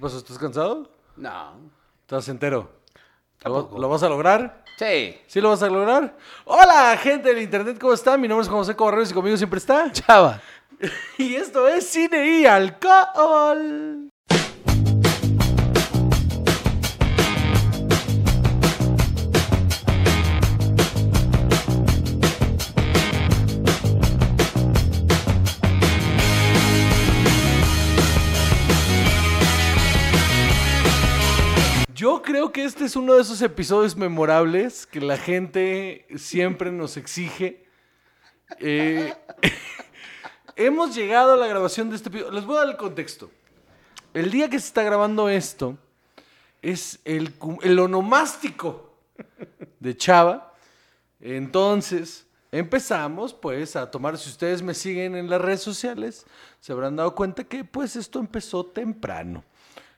[0.00, 0.16] ¿Qué pasó?
[0.16, 0.88] ¿Estás cansado?
[1.14, 1.52] No.
[2.00, 2.70] ¿Estás entero?
[3.44, 4.64] ¿Lo, vas a lograr?
[4.78, 5.14] Sí.
[5.26, 6.16] ¿Sí lo vas a lograr?
[6.46, 8.18] Hola, gente del internet, ¿cómo están?
[8.18, 9.92] Mi nombre es José Cobarreros y conmigo siempre está.
[9.92, 10.40] Chava.
[11.18, 14.09] Y esto es Cine y Alcohol.
[32.00, 36.96] Yo creo que este es uno de esos episodios memorables que la gente siempre nos
[36.96, 37.66] exige.
[38.58, 39.12] Eh,
[40.56, 42.32] hemos llegado a la grabación de este episodio.
[42.32, 43.30] Les voy a dar el contexto.
[44.14, 45.76] El día que se está grabando esto
[46.62, 48.94] es el, el onomástico
[49.78, 50.54] de Chava.
[51.20, 56.24] Entonces, empezamos pues a tomar, si ustedes me siguen en las redes sociales,
[56.60, 59.44] se habrán dado cuenta que pues esto empezó temprano.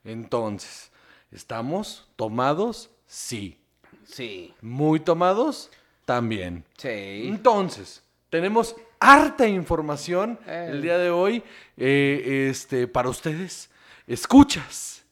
[0.03, 0.92] Entonces,
[1.33, 2.91] ¿estamos tomados?
[3.07, 3.59] Sí.
[4.05, 4.55] Sí.
[4.61, 5.71] ¿Muy tomados?
[6.05, 6.65] También.
[6.77, 7.25] Sí.
[7.27, 10.69] Entonces, tenemos harta información Eh.
[10.71, 11.43] el día de hoy
[11.77, 13.71] eh, este, para ustedes.
[14.07, 15.05] Escuchas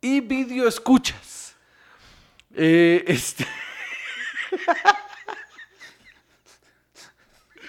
[0.00, 1.54] y video escuchas.
[2.54, 3.46] Eh, este...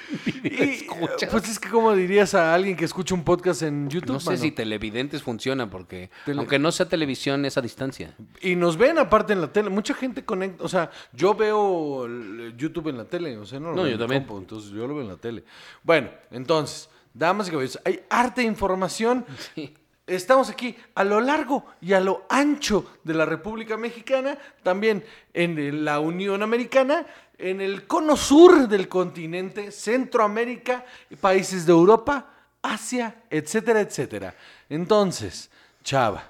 [0.44, 0.88] Y.
[1.32, 4.14] Pues es que como dirías a alguien que escucha un podcast en YouTube.
[4.14, 4.42] No sé mano?
[4.42, 8.16] si televidentes funciona porque Tele- aunque no sea televisión es a distancia.
[8.42, 9.70] Y nos ven aparte en la tele.
[9.70, 10.64] Mucha gente conecta.
[10.64, 12.08] O sea, yo veo
[12.56, 13.38] YouTube en la tele.
[13.38, 14.26] O sea, no lo No, veo yo en también.
[14.38, 15.44] entonces yo lo veo en la tele.
[15.84, 19.26] Bueno, entonces, damas y caballeros, hay arte de información.
[19.56, 19.74] Sí.
[20.08, 25.04] Estamos aquí a lo largo y a lo ancho de la República Mexicana, también
[25.34, 30.86] en la Unión Americana, en el cono sur del continente, Centroamérica,
[31.20, 34.36] países de Europa, Asia, etcétera, etcétera.
[34.70, 35.50] Entonces,
[35.84, 36.24] Chava,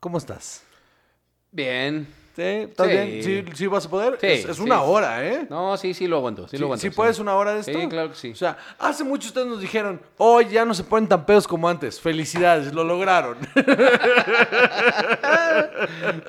[0.00, 0.62] ¿cómo estás?
[1.50, 2.06] Bien.
[2.38, 2.92] ¿Estás Sí.
[2.92, 3.22] bien?
[3.22, 4.16] ¿Sí, sí vas a poder?
[4.20, 5.46] Sí, es una hora, ¿eh?
[5.50, 6.46] No, sí, sí lo aguanto.
[6.48, 6.82] Sí, lo aguanto.
[6.82, 7.72] sí puedes una hora de esto.
[7.78, 8.30] Sí, claro que sí.
[8.30, 11.68] O sea, hace mucho ustedes nos dijeron, hoy ya no se ponen tan pedos como
[11.68, 12.00] antes.
[12.00, 13.36] Felicidades, lo lograron.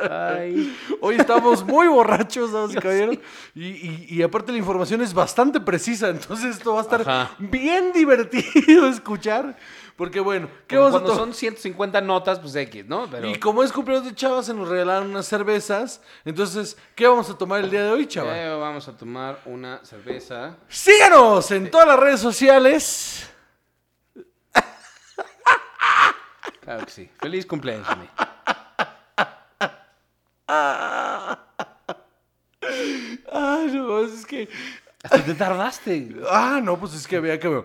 [0.09, 0.75] Ay.
[1.01, 3.17] Hoy estamos muy borrachos, damas y caballeros.
[3.55, 7.31] Y, y- y aparte la información es bastante precisa, entonces esto va a estar Ajá.
[7.39, 9.55] bien divertido escuchar.
[9.99, 11.25] Porque bueno, ¿qué vamos a cuando tomar?
[11.25, 13.05] son 150 notas, pues X, ¿no?
[13.11, 16.01] Pero Y como es cumpleaños de Chava, se nos regalaron unas cervezas.
[16.23, 18.31] Entonces, ¿qué vamos a tomar el día de hoy, Chava?
[18.39, 20.55] eh, vamos a tomar una cerveza.
[20.69, 23.29] Síganos en todas las redes sociales.
[26.61, 27.09] Claro que sí.
[27.19, 28.07] Feliz cumpleaños, mí.
[33.31, 34.47] Ay, no, es que.
[35.03, 36.15] Hasta te tardaste.
[36.29, 37.63] Ah, no, pues es que había que.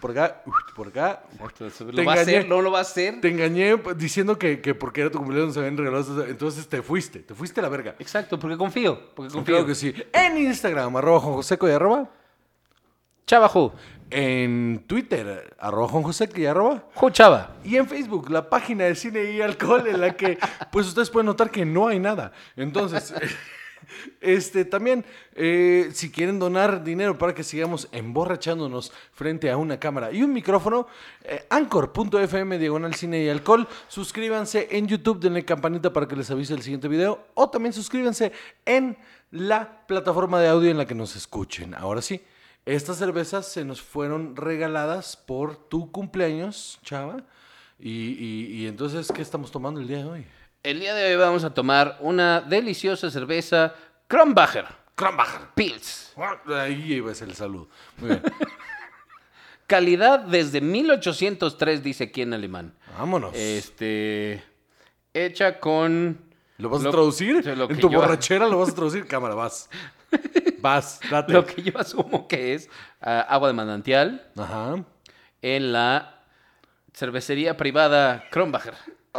[0.00, 0.42] Por acá,
[0.76, 1.22] por acá.
[1.38, 2.48] ¿Lo Te va a hacer?
[2.48, 3.20] ¿No lo va a hacer?
[3.20, 6.24] Te engañé diciendo que, que porque era tu cumpleaños se habían regalado.
[6.24, 7.96] Entonces te fuiste, te fuiste a la verga.
[7.98, 9.14] Exacto, porque confío.
[9.14, 9.54] Porque confío.
[9.54, 9.94] Claro que sí.
[10.12, 12.08] En Instagram, arroba Juan Joseco y arroba.
[13.26, 13.50] Chava
[14.10, 16.84] En Twitter, arroba Juan Joseco y arroba.
[17.10, 17.56] Chava.
[17.64, 20.38] Y en Facebook, la página de cine y alcohol en la que,
[20.72, 22.32] pues ustedes pueden notar que no hay nada.
[22.56, 23.12] Entonces,
[24.20, 30.12] este también, eh, si quieren donar dinero para que sigamos emborrachándonos frente a una cámara
[30.12, 30.86] y un micrófono,
[31.24, 33.66] eh, anchor.fm diagonal cine y alcohol.
[33.88, 37.26] Suscríbanse en YouTube, denle campanita para que les avise el siguiente video.
[37.34, 38.32] O también suscríbanse
[38.64, 38.96] en
[39.30, 41.74] la plataforma de audio en la que nos escuchen.
[41.74, 42.22] Ahora sí.
[42.66, 47.24] Estas cervezas se nos fueron regaladas por tu cumpleaños, Chava.
[47.78, 50.26] Y, y- y entonces, ¿qué estamos tomando el día de hoy?
[50.68, 53.74] El día de hoy vamos a tomar una deliciosa cerveza
[54.06, 55.40] Kronbacher Kronbacher.
[55.54, 56.12] Pils.
[56.46, 57.68] Ahí iba a ser el saludo.
[57.96, 58.22] Muy bien.
[59.66, 62.74] Calidad desde 1803, dice aquí en alemán.
[62.98, 63.34] Vámonos.
[63.34, 64.44] Este.
[65.14, 66.20] Hecha con.
[66.58, 67.46] ¿Lo vas a traducir?
[67.56, 69.06] lo ¿En tu yo- borrachera lo vas a traducir?
[69.08, 69.70] Cámara, vas.
[70.60, 71.32] Vas, date.
[71.32, 72.68] Lo que yo asumo que es
[73.00, 74.84] ah, agua de manantial Ajá.
[75.40, 76.24] en la
[76.92, 78.74] cervecería privada Kronbacher.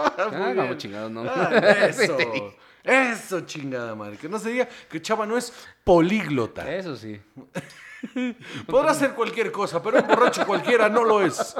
[0.05, 1.23] Ah, muy Ah, chingado, no.
[1.29, 1.51] Ah,
[1.89, 2.17] eso.
[2.83, 4.17] Eso, chingada madre.
[4.17, 5.53] Que no se diga que Chava no es
[5.83, 6.73] políglota.
[6.73, 7.19] Eso sí.
[8.65, 11.55] Podrá ser cualquier cosa, pero un borracho cualquiera no lo es.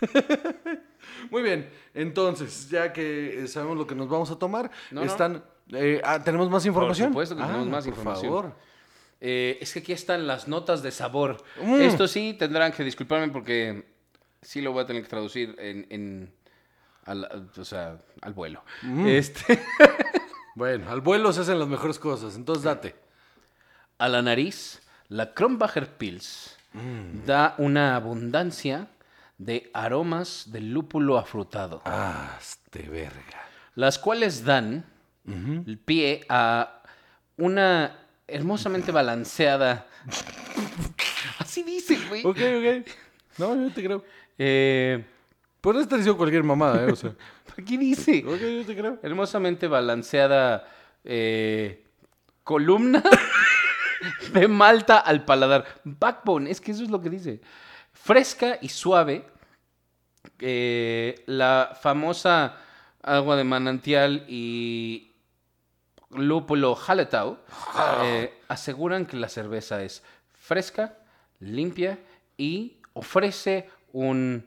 [1.30, 5.06] Muy bien, entonces, ya que eh, sabemos lo que nos vamos a tomar, No, no.
[5.06, 5.42] están...
[5.72, 7.08] eh, ah, ¿Tenemos más información?
[7.10, 8.26] supuesto que tenemos más por información.
[8.32, 8.52] favor.
[9.20, 11.42] Eh, es que aquí están las notas de sabor.
[11.62, 11.80] Mm.
[11.80, 13.84] Esto sí tendrán que disculparme porque
[14.42, 16.34] sí lo voy a tener que traducir en, en-
[17.06, 18.62] al, o sea, al vuelo.
[18.82, 19.06] Mm.
[19.06, 19.62] Este,
[20.56, 22.94] Bueno, al vuelo se hacen las mejores cosas, entonces date.
[23.98, 27.24] a la nariz, la Kronbacher Pils Mm.
[27.26, 28.88] da una abundancia
[29.38, 33.46] de aromas de lúpulo afrutado, Ah, este verga.
[33.76, 34.84] las cuales dan
[35.24, 36.82] el pie a
[37.36, 37.96] una
[38.26, 39.86] hermosamente balanceada.
[41.38, 42.24] Así dice, güey.
[42.26, 42.88] Ok, ok.
[43.38, 44.04] No, yo te creo.
[44.38, 45.04] Eh,
[45.64, 46.92] Puede estar diciendo cualquier mamada, ¿eh?
[46.92, 47.14] O sea.
[47.58, 48.22] aquí dice.
[48.26, 48.98] Ok, yo te creo.
[49.02, 50.68] hermosamente balanceada
[51.02, 51.86] eh,
[52.42, 53.02] columna
[54.34, 55.64] de malta al paladar.
[55.84, 57.40] Backbone, es que eso es lo que dice.
[57.94, 59.24] Fresca y suave.
[60.40, 62.56] eh, la famosa
[63.02, 65.12] agua de manantial y
[66.10, 67.38] lúpulo Hallertau
[68.02, 70.98] eh, aseguran que la cerveza es fresca,
[71.40, 71.98] limpia
[72.36, 74.44] y ofrece un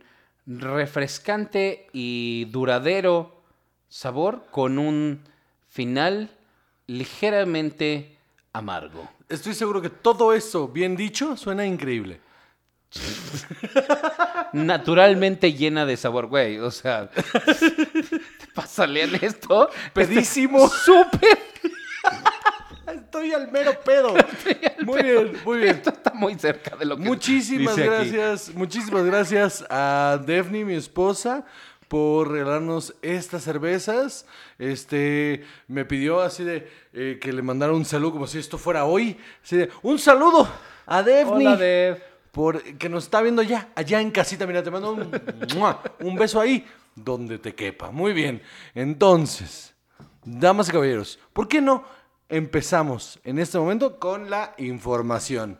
[0.47, 3.43] refrescante y duradero
[3.89, 5.21] sabor con un
[5.69, 6.31] final
[6.87, 8.17] ligeramente
[8.53, 9.07] amargo.
[9.27, 12.21] Estoy seguro que todo eso, bien dicho, suena increíble.
[14.53, 16.57] Naturalmente llena de sabor, güey.
[16.59, 19.69] O sea, ¿te pasa leer esto?
[19.93, 20.69] Pedísimo.
[20.69, 21.37] Súper.
[22.87, 24.15] Estoy al mero pedo.
[24.87, 25.75] Muy bien, muy bien.
[25.75, 28.09] Esto está muy cerca de lo que Muchísimas dice aquí.
[28.09, 31.45] gracias, muchísimas gracias a Daphne, mi esposa,
[31.89, 34.25] por regalarnos estas cervezas.
[34.57, 38.85] Este, me pidió así de eh, que le mandara un saludo como si esto fuera
[38.85, 39.17] hoy.
[39.43, 40.47] Así de, un saludo
[40.85, 41.47] a Daphne.
[41.47, 42.01] Hola, Dev.
[42.31, 44.47] por que nos está viendo ya, allá en casita.
[44.47, 45.11] Mira, te mando un,
[45.99, 47.91] un beso ahí, donde te quepa.
[47.91, 48.41] Muy bien.
[48.73, 49.75] Entonces,
[50.23, 51.96] damas y caballeros, ¿por qué no
[52.29, 55.57] empezamos en este momento con la información?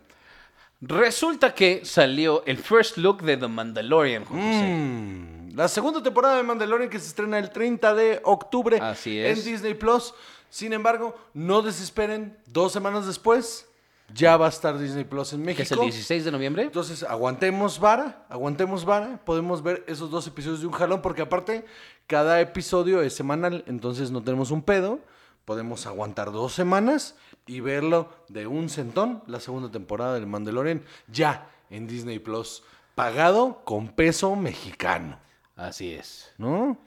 [0.82, 4.64] Resulta que salió el first look de The Mandalorian, Juan José.
[4.64, 9.40] Mm, la segunda temporada de Mandalorian que se estrena el 30 de octubre Así es.
[9.40, 10.14] en Disney Plus.
[10.50, 13.68] Sin embargo, no desesperen, dos semanas después
[14.14, 15.64] ya va a estar Disney Plus en que México.
[15.64, 16.64] es el 16 de noviembre.
[16.64, 19.20] Entonces, aguantemos vara, aguantemos vara.
[19.26, 21.66] Podemos ver esos dos episodios de un jalón, porque aparte,
[22.06, 25.00] cada episodio es semanal, entonces no tenemos un pedo.
[25.48, 27.16] Podemos aguantar dos semanas
[27.46, 32.64] y verlo de un centón, la segunda temporada del Mandalorian, ya en Disney Plus,
[32.96, 35.18] pagado con peso mexicano,
[35.56, 36.34] Así es.
[36.38, 36.78] ¿no?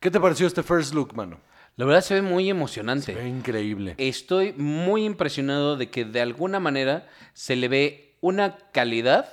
[0.00, 1.40] ¿Qué te pareció este first look, mano?
[1.76, 3.14] La verdad se ve muy emocionante.
[3.14, 3.94] Ve increíble.
[3.96, 9.32] Estoy muy impresionado de que de alguna manera se le ve una calidad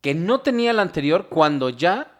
[0.00, 2.13] que no tenía la anterior cuando ya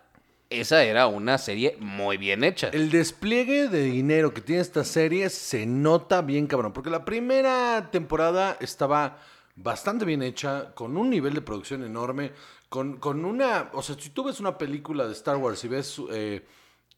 [0.61, 2.69] esa era una serie muy bien hecha.
[2.69, 7.91] El despliegue de dinero que tiene esta serie se nota bien cabrón, porque la primera
[7.91, 9.19] temporada estaba
[9.57, 12.33] bastante bien hecha, con un nivel de producción enorme,
[12.69, 13.71] con, con una...
[13.73, 16.45] O sea, si tú ves una película de Star Wars y ves eh,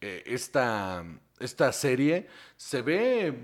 [0.00, 1.04] eh, esta,
[1.38, 3.34] esta serie, se ve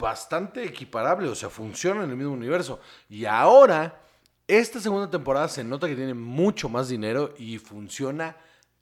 [0.00, 2.80] bastante equiparable, o sea, funciona en el mismo universo.
[3.08, 4.02] Y ahora,
[4.46, 8.36] esta segunda temporada se nota que tiene mucho más dinero y funciona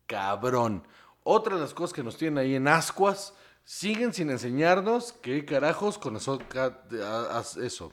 [0.09, 0.83] cabrón.
[1.23, 3.35] Otra de las cosas que nos tienen ahí en ascuas,
[3.65, 7.93] siguen sin enseñarnos qué carajos con Ahsoka, a- a- eso.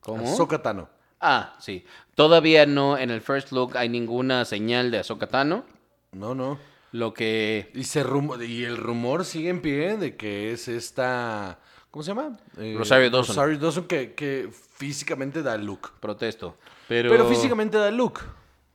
[0.00, 0.30] ¿Cómo?
[0.30, 0.88] Ahsoka Tano.
[1.20, 1.84] Ah, sí.
[2.14, 5.64] Todavía no en el first look hay ninguna señal de Ahsoka Tano.
[6.12, 6.58] No, no.
[6.92, 11.58] Lo que Y, se rumo- y el rumor sigue en pie de que es esta...
[11.90, 12.36] ¿Cómo se llama?
[12.58, 13.34] Eh, Rosario Dawson.
[13.36, 15.92] Rosario Dawson que, que físicamente da look.
[16.00, 16.56] protesto.
[16.86, 18.20] Pero, Pero físicamente da look.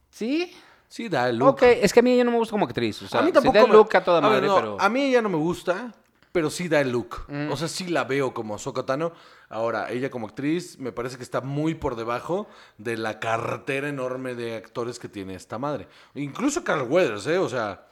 [0.09, 0.51] ¿Sí?
[0.89, 1.49] Sí, da look.
[1.49, 3.01] Ok, es que a mí ella no me gusta como actriz.
[3.03, 4.55] O sea, a mí sí tampoco da el look a toda a ver, madre, no,
[4.55, 4.77] pero...
[4.81, 5.93] A mí ella no me gusta,
[6.31, 7.25] pero sí da el look.
[7.27, 7.51] Mm.
[7.51, 9.13] O sea, sí la veo como Ahsoka Tano.
[9.47, 14.35] Ahora, ella como actriz me parece que está muy por debajo de la cartera enorme
[14.35, 15.87] de actores que tiene esta madre.
[16.15, 17.37] Incluso Carl Weathers, ¿eh?
[17.37, 17.85] O sea,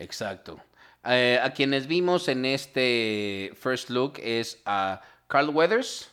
[0.00, 0.60] Exacto.
[1.04, 6.10] Eh, a quienes vimos en este first look es a Carl Weathers,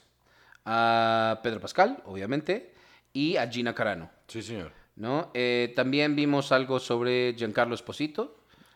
[0.65, 2.73] a Pedro Pascal, obviamente,
[3.13, 4.09] y a Gina Carano.
[4.27, 4.71] sí, señor.
[4.97, 5.31] ¿No?
[5.33, 8.35] Eh, también vimos algo sobre Giancarlo Esposito,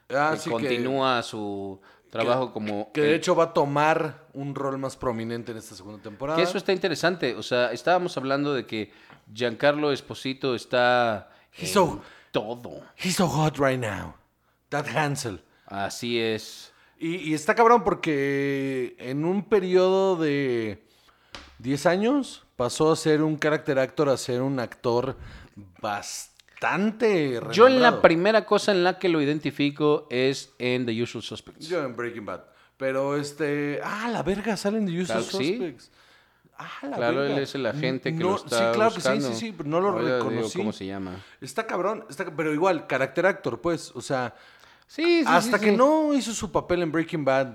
[0.10, 2.92] Ah, que sí, que- continúa su trabajo como...
[2.94, 6.38] Que de el- hecho va a tomar un rol más prominente en esta segunda temporada.
[6.38, 7.36] que eso está interesante.
[7.36, 8.92] O sea, estábamos hablando de que
[9.34, 11.30] Giancarlo Esposito está...
[11.54, 12.02] He's en so-
[12.32, 12.82] todo.
[13.02, 14.16] He's so hot right now.
[14.70, 15.42] That Hansel.
[15.66, 16.74] Así es.
[17.00, 20.84] Y, y está cabrón porque en un periodo de
[21.60, 25.16] 10 años pasó a ser un character actor a ser un actor
[25.82, 28.02] bastante Yo en la renombrado.
[28.02, 31.68] primera cosa en la que lo identifico es en The Usual Suspects.
[31.68, 32.42] Yo en Breaking Bad.
[32.78, 33.80] Pero este...
[33.84, 35.52] Ah, la verga, salen de Usual Claro que sí.
[35.58, 35.92] Suspects.
[36.58, 37.36] Ah, la Claro, verga.
[37.38, 39.28] él es el agente que No, lo está Sí, claro buscando.
[39.30, 40.58] que sí, sí, sí, pero no lo digo reconocí.
[40.60, 41.16] ¿Cómo se llama?
[41.40, 43.92] Está cabrón, está, pero igual, character actor, pues.
[43.96, 44.34] O sea,
[44.88, 47.54] Sí, sí, hasta sí, que no hizo su papel en Breaking Bad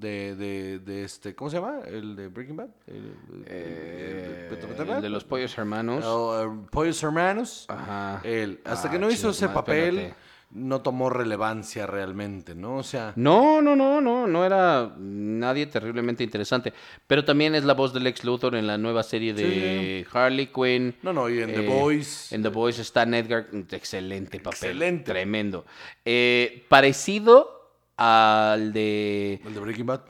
[0.00, 1.80] de, de, de este, ¿cómo se llama?
[1.86, 2.68] El de Breaking Bad.
[2.86, 6.04] El, el- Eh, el- el de los pollos hermanos.
[6.06, 7.64] Oh, eh, Pollos Hermanos.
[7.68, 8.20] Ajá.
[8.24, 10.14] Él, hasta Ah, que no hizo ese papel, espérate.
[10.50, 12.76] no tomó relevancia realmente, ¿no?
[12.76, 16.72] O sea, No, no, no, no, no era nadie terriblemente interesante.
[17.06, 20.94] Pero también es la voz del ex Luthor en la nueva serie de Harley Quinn.
[21.02, 22.32] no, no, y en The Eh, Boys.
[22.32, 24.54] En The Boys está Edgar, excelente papel.
[24.70, 25.04] Excelente.
[25.12, 25.66] Tremendo.
[26.04, 27.57] Eh, parecido
[27.98, 29.40] al de...
[29.44, 30.02] El de Breaking Bad.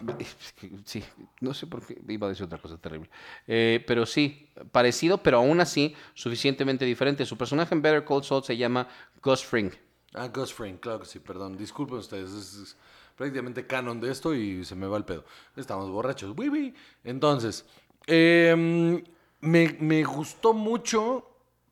[0.85, 1.03] Sí,
[1.41, 3.09] no sé por qué iba a decir otra cosa terrible.
[3.47, 7.25] Eh, pero sí, parecido, pero aún así suficientemente diferente.
[7.25, 8.87] Su personaje en Better Call Saul se llama
[9.23, 9.73] Gus Fring.
[10.13, 11.57] Ah, Gus Fring, claro que sí, perdón.
[11.57, 12.77] Disculpen ustedes, es, es
[13.17, 15.25] prácticamente canon de esto y se me va el pedo.
[15.57, 16.35] Estamos borrachos.
[16.37, 16.75] Uy, uy.
[17.05, 17.65] Entonces,
[18.07, 19.03] em,
[19.41, 21.27] me, me gustó mucho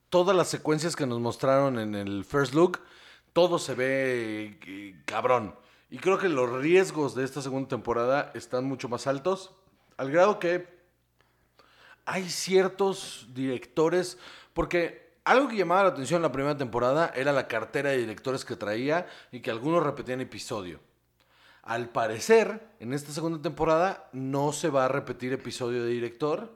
[0.08, 2.80] todas las secuencias que nos mostraron en el first look.
[3.35, 5.54] Todo se ve eh, cabrón.
[5.88, 9.52] Y creo que los riesgos de esta segunda temporada están mucho más altos.
[9.96, 10.68] Al grado que
[12.04, 14.18] hay ciertos directores,
[14.52, 18.44] porque algo que llamaba la atención en la primera temporada era la cartera de directores
[18.44, 20.80] que traía y que algunos repetían episodio.
[21.62, 26.54] Al parecer, en esta segunda temporada no se va a repetir episodio de director,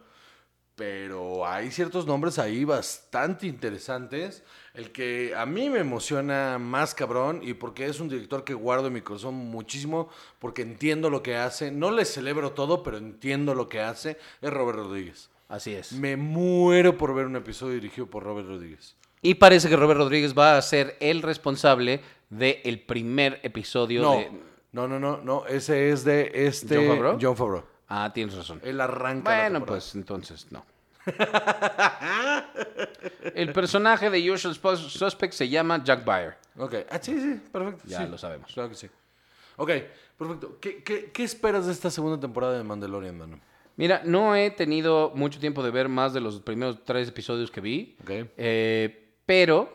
[0.81, 4.43] pero hay ciertos nombres ahí bastante interesantes.
[4.73, 8.87] El que a mí me emociona más cabrón y porque es un director que guardo
[8.87, 10.09] en mi corazón muchísimo
[10.39, 11.71] porque entiendo lo que hace.
[11.71, 14.17] No le celebro todo, pero entiendo lo que hace.
[14.41, 15.29] Es Robert Rodríguez.
[15.51, 15.93] Así es.
[15.93, 18.97] Me muero por ver un episodio dirigido por Robert Rodríguez.
[19.21, 24.31] Y parece que Robert Rodríguez va a ser el responsable del primer episodio No, de...
[24.73, 25.45] no, no, no, no.
[25.45, 27.19] Ese es de este ¿John Favreau?
[27.21, 27.70] John Favreau.
[27.91, 28.61] Ah, tienes razón.
[28.65, 29.31] Él arranca.
[29.31, 29.67] la Bueno, temporada.
[29.81, 30.65] pues entonces no.
[33.35, 36.37] El personaje de Usual Sus- Suspect se llama Jack Byer.
[36.59, 36.75] Ok.
[36.91, 37.83] Ah, sí, sí, perfecto.
[37.87, 38.11] Ya sí.
[38.11, 38.53] lo sabemos.
[38.53, 38.89] Claro que sí.
[39.57, 39.71] Ok,
[40.19, 40.59] perfecto.
[40.61, 43.41] ¿Qué, qué, qué esperas de esta segunda temporada de Mandalorian, mano?
[43.77, 47.61] Mira, no he tenido mucho tiempo de ver más de los primeros tres episodios que
[47.61, 47.97] vi.
[48.03, 48.11] Ok.
[48.37, 49.75] Eh, pero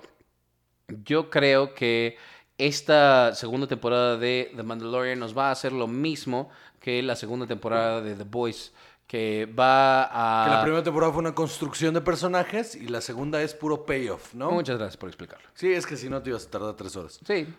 [1.03, 2.17] yo creo que
[2.57, 7.47] esta segunda temporada de The Mandalorian nos va a hacer lo mismo que la segunda
[7.47, 8.73] temporada de The Boys,
[9.07, 10.45] que va a...
[10.45, 14.33] Que la primera temporada fue una construcción de personajes y la segunda es puro payoff,
[14.33, 14.51] ¿no?
[14.51, 15.47] Muchas gracias por explicarlo.
[15.53, 17.19] Sí, es que si no te ibas a tardar tres horas.
[17.25, 17.47] Sí,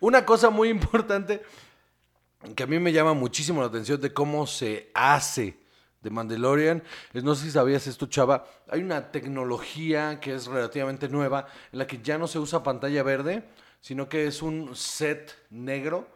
[0.00, 1.42] Una cosa muy importante
[2.54, 5.58] que a mí me llama muchísimo la atención de cómo se hace
[6.02, 6.82] de Mandalorian
[7.14, 11.86] no sé si sabías esto, Chava, hay una tecnología que es relativamente nueva en la
[11.86, 13.44] que ya no se usa pantalla verde,
[13.80, 16.08] sino que es un set negro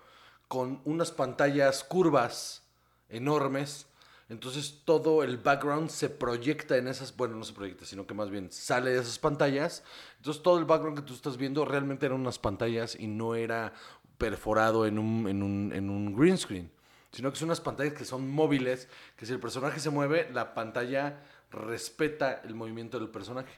[0.49, 2.63] con unas pantallas curvas
[3.09, 3.87] enormes.
[4.29, 8.31] Entonces todo el background se proyecta en esas, bueno, no se proyecta, sino que más
[8.31, 9.83] bien sale de esas pantallas.
[10.19, 13.73] Entonces todo el background que tú estás viendo realmente eran unas pantallas y no era
[14.19, 16.71] perforado en un, en un, en un green screen,
[17.13, 20.55] sino que son unas pantallas que son móviles, que si el personaje se mueve, la
[20.55, 23.53] pantalla respeta el movimiento del personaje.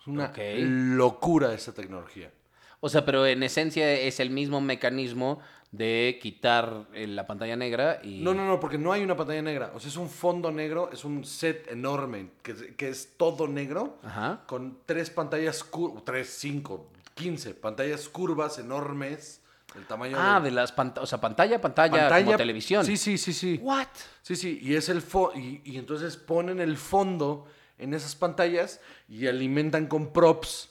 [0.00, 2.32] Es una locura esa tecnología.
[2.80, 8.00] o sea, pero en esencia es el mismo mecanismo de quitar eh, la pantalla negra
[8.02, 8.20] y...
[8.20, 9.72] No, no, no, porque no hay una pantalla negra.
[9.74, 13.98] O sea, es un fondo negro, es un set enorme, que, que es todo negro,
[14.02, 14.42] Ajá.
[14.46, 15.64] con tres pantallas
[16.04, 19.41] tres, cinco, quince pantallas curvas enormes,
[19.76, 22.84] el tamaño Ah, de de las pantallas, o sea, pantalla, pantalla, como televisión.
[22.84, 23.58] Sí, sí, sí, sí.
[23.62, 23.86] What?
[24.22, 27.46] Sí, sí, y es el fo y, y entonces ponen el fondo
[27.78, 30.70] en esas pantallas y alimentan con props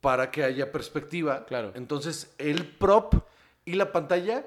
[0.00, 1.46] para que haya perspectiva.
[1.46, 1.72] Claro.
[1.74, 3.14] Entonces, el prop
[3.64, 4.44] y la pantalla,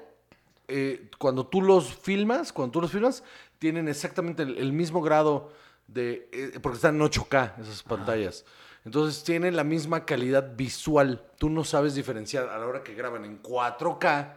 [0.68, 3.24] eh, cuando tú los filmas, cuando tú los filmas,
[3.58, 5.52] tienen exactamente el, el mismo grado
[5.86, 6.28] de.
[6.32, 8.44] eh, porque están en 8K esas pantallas.
[8.88, 11.22] Entonces tienen la misma calidad visual.
[11.36, 14.32] Tú no sabes diferenciar a la hora que graban en 4K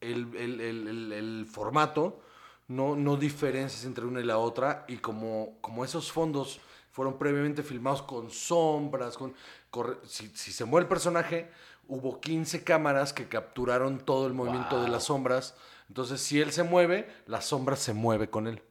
[0.00, 2.20] el, el- el- el- el formato,
[2.68, 4.84] no, no diferencias entre una y la otra.
[4.86, 6.60] Y como, como esos fondos
[6.92, 9.34] fueron previamente filmados con sombras, con,
[9.72, 11.50] corre- si, si se mueve el personaje,
[11.88, 15.56] hubo 15 cámaras que capturaron todo el movimiento de las sombras.
[15.88, 18.62] Entonces, si él se mueve, la sombra se mueve con él.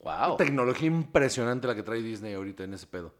[0.00, 0.12] Wow.
[0.30, 3.14] Una tecnología impresionante la que trae Disney ahorita en ese pedo.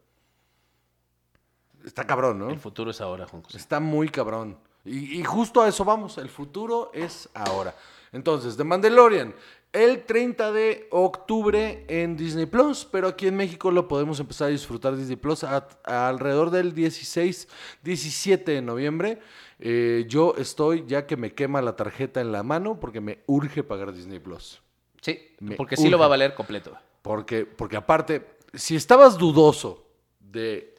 [1.85, 2.49] Está cabrón, ¿no?
[2.49, 3.57] El futuro es ahora, Juan José.
[3.57, 4.57] Está muy cabrón.
[4.83, 6.17] Y, y justo a eso vamos.
[6.17, 7.75] El futuro es ahora.
[8.11, 9.33] Entonces, The Mandalorian.
[9.71, 14.51] El 30 de octubre en Disney Plus, pero aquí en México lo podemos empezar a
[14.51, 17.49] disfrutar Disney Plus a- a alrededor del 16,
[17.83, 19.19] 17 de noviembre.
[19.59, 23.63] Eh, yo estoy ya que me quema la tarjeta en la mano porque me urge
[23.63, 24.61] pagar Disney Plus.
[25.01, 26.71] Sí, Me porque sí lo va a valer completo.
[27.01, 29.85] Porque, porque aparte, si estabas dudoso
[30.19, 30.74] de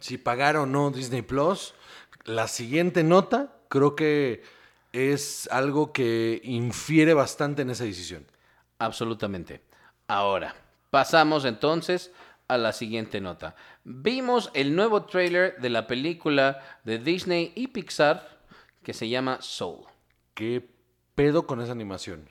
[0.00, 1.74] si pagar o no Disney Plus,
[2.24, 4.42] la siguiente nota creo que
[4.92, 8.26] es algo que infiere bastante en esa decisión.
[8.78, 9.62] Absolutamente.
[10.08, 10.54] Ahora,
[10.90, 12.12] pasamos entonces
[12.48, 13.54] a la siguiente nota.
[13.84, 18.40] Vimos el nuevo trailer de la película de Disney y Pixar
[18.82, 19.86] que se llama Soul.
[20.34, 20.68] ¿Qué
[21.14, 22.28] pedo con esa animación?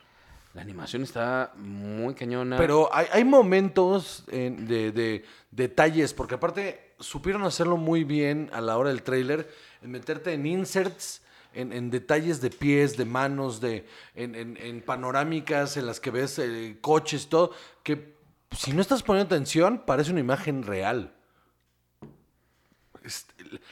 [0.53, 2.57] La animación está muy cañona.
[2.57, 8.61] Pero hay, hay momentos en- de, de detalles, porque aparte supieron hacerlo muy bien a
[8.61, 9.49] la hora del tráiler,
[9.81, 11.21] en meterte en inserts,
[11.53, 17.27] en, detalles de pies, de manos, de, en, panorámicas en las que ves eh, coches,
[17.27, 17.51] todo,
[17.83, 18.15] que
[18.51, 21.13] si no estás poniendo atención, parece una imagen real.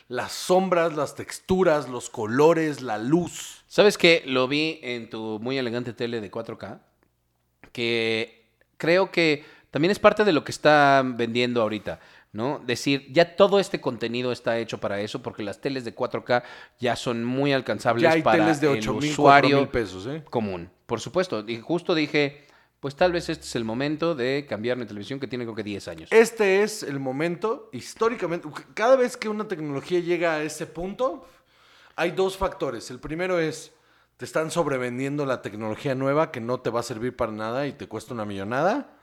[0.07, 3.63] Las sombras, las texturas, los colores, la luz.
[3.67, 4.23] ¿Sabes qué?
[4.25, 6.81] Lo vi en tu muy elegante tele de 4K.
[7.71, 11.99] Que creo que también es parte de lo que están vendiendo ahorita.
[12.31, 12.59] ¿No?
[12.59, 16.43] Decir, ya todo este contenido está hecho para eso, porque las teles de 4K
[16.79, 20.23] ya son muy alcanzables Ya hay para teles de el 8 mil, usuario pesos, ¿eh?
[20.29, 20.69] común.
[20.85, 21.43] Por supuesto.
[21.47, 22.45] Y justo dije,
[22.79, 25.63] pues tal vez este es el momento de cambiar mi televisión que tiene creo que
[25.63, 26.09] 10 años.
[26.11, 31.27] Este es el momento, históricamente, cada vez que una tecnología llega a ese punto,
[31.95, 32.89] hay dos factores.
[32.91, 33.73] El primero es,
[34.17, 37.73] te están sobrevendiendo la tecnología nueva que no te va a servir para nada y
[37.73, 38.98] te cuesta una millonada.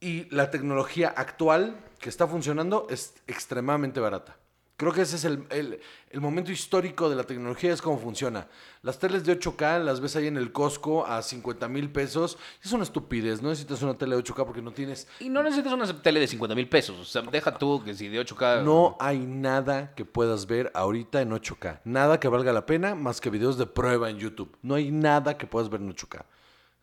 [0.00, 4.36] Y la tecnología actual que está funcionando es extremadamente barata.
[4.76, 5.78] Creo que ese es el, el-
[6.08, 8.48] el momento histórico de la tecnología, es cómo funciona.
[8.80, 12.38] Las teles de 8K las ves ahí en el Costco a 50 mil pesos.
[12.64, 15.74] Es una estupidez, no necesitas una tele de 8K porque no tienes Y no necesitas
[15.74, 16.98] una tele de 50 mil pesos.
[16.98, 18.62] O sea, deja tú que si de 8K...
[18.64, 21.80] No hay nada que puedas ver ahorita en 8K.
[21.84, 24.56] Nada que valga la pena más que videos de prueba en YouTube.
[24.62, 26.24] No hay nada que puedas ver en 8K.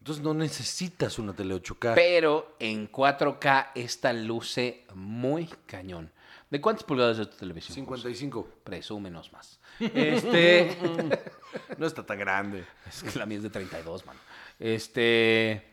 [0.07, 1.93] Entonces no necesitas una tele 8K.
[1.93, 6.13] Pero en 4K esta luce muy cañón.
[6.49, 7.75] ¿De cuántas pulgadas es tu televisión?
[7.75, 8.47] 55.
[8.63, 9.59] Presúmenos más.
[9.81, 10.77] Este.
[11.77, 12.63] No está tan grande.
[12.87, 14.19] es que la mía es de 32, mano.
[14.59, 15.65] Este.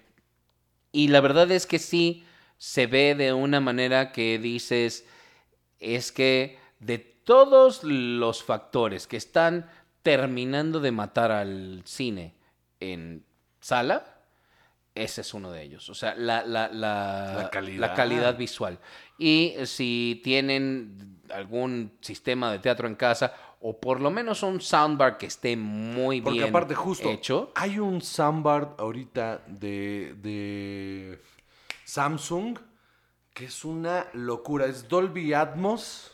[0.91, 2.25] Y la verdad es que sí
[2.59, 5.07] se ve de una manera que dices.
[5.79, 9.71] Es que de todos los factores que están
[10.03, 12.35] terminando de matar al cine
[12.81, 13.25] en
[13.61, 14.14] sala,
[14.95, 15.89] ese es uno de ellos.
[15.91, 17.81] O sea, la, la, la, La calidad.
[17.81, 18.79] la calidad visual.
[19.19, 25.17] Y si tienen algún sistema de teatro en casa, o por lo menos un soundbar
[25.19, 27.51] que esté muy Porque bien aparte, justo, hecho.
[27.55, 31.23] hay un soundbar ahorita de, de
[31.85, 32.59] Samsung
[33.33, 34.67] que es una locura.
[34.67, 36.13] Es Dolby Atmos.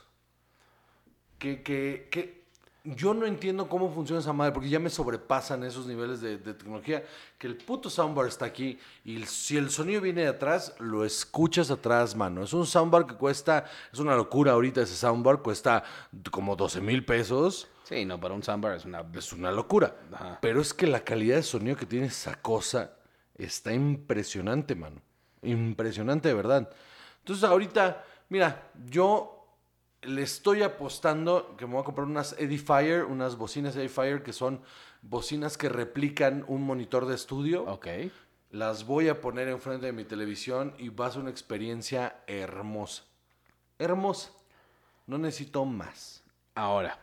[1.38, 2.39] Que, que, que
[2.84, 6.54] yo no entiendo cómo funciona esa madre, porque ya me sobrepasan esos niveles de, de
[6.54, 7.04] tecnología.
[7.38, 11.70] Que el puto soundbar está aquí y si el sonido viene de atrás, lo escuchas
[11.70, 12.42] atrás, mano.
[12.42, 15.84] Es un soundbar que cuesta, es una locura ahorita ese soundbar, cuesta
[16.30, 17.68] como 12 mil pesos.
[17.84, 19.04] Sí, no, para un soundbar es una...
[19.14, 19.96] Es una locura.
[20.12, 20.38] Ajá.
[20.40, 22.92] Pero es que la calidad de sonido que tiene esa cosa
[23.36, 25.02] está impresionante, mano.
[25.42, 26.70] Impresionante de verdad.
[27.18, 29.39] Entonces ahorita, mira, yo
[30.02, 34.62] le estoy apostando que me voy a comprar unas Edifier, unas bocinas Edifier que son
[35.02, 37.64] bocinas que replican un monitor de estudio.
[37.64, 37.86] Ok.
[38.50, 43.04] Las voy a poner enfrente de mi televisión y va a ser una experiencia hermosa.
[43.78, 44.30] Hermosa.
[45.06, 46.22] No necesito más.
[46.54, 46.98] Ahora,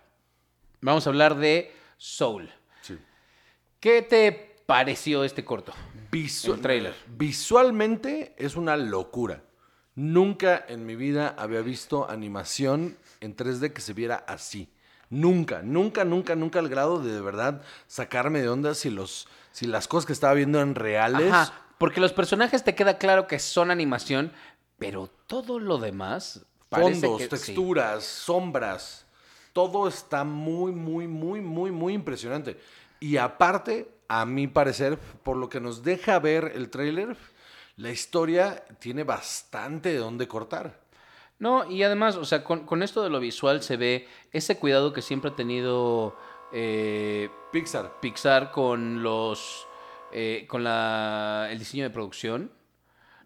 [0.81, 2.49] vamos a hablar de Soul.
[2.81, 2.97] Sí.
[3.79, 5.71] ¿Qué te pareció este corto?
[6.12, 6.95] Visu- El tráiler.
[7.17, 9.41] Visualmente es una locura.
[9.97, 14.69] Nunca en mi vida había visto animación en 3D que se viera así.
[15.10, 19.65] Nunca, nunca, nunca, nunca al grado de de verdad sacarme de onda si, los, si
[19.65, 21.33] las cosas que estaba viendo eran reales.
[21.33, 24.31] Ajá, porque los personajes te queda claro que son animación,
[24.77, 27.29] pero todo lo demás Fondos, que- sí.
[27.29, 29.07] texturas, sombras.
[29.51, 32.60] Todo está muy, muy, muy, muy, muy impresionante.
[32.99, 37.17] Y aparte, a mi parecer, por lo que nos deja ver el tráiler,
[37.78, 40.82] la historia tiene bastante de dónde cortar.
[41.40, 44.92] No, y además, o sea, con, con esto de lo visual se ve ese cuidado
[44.92, 46.18] que siempre ha tenido
[46.52, 48.00] eh, Pixar.
[48.02, 49.68] Pixar con los
[50.12, 52.52] eh, con la, el diseño de producción,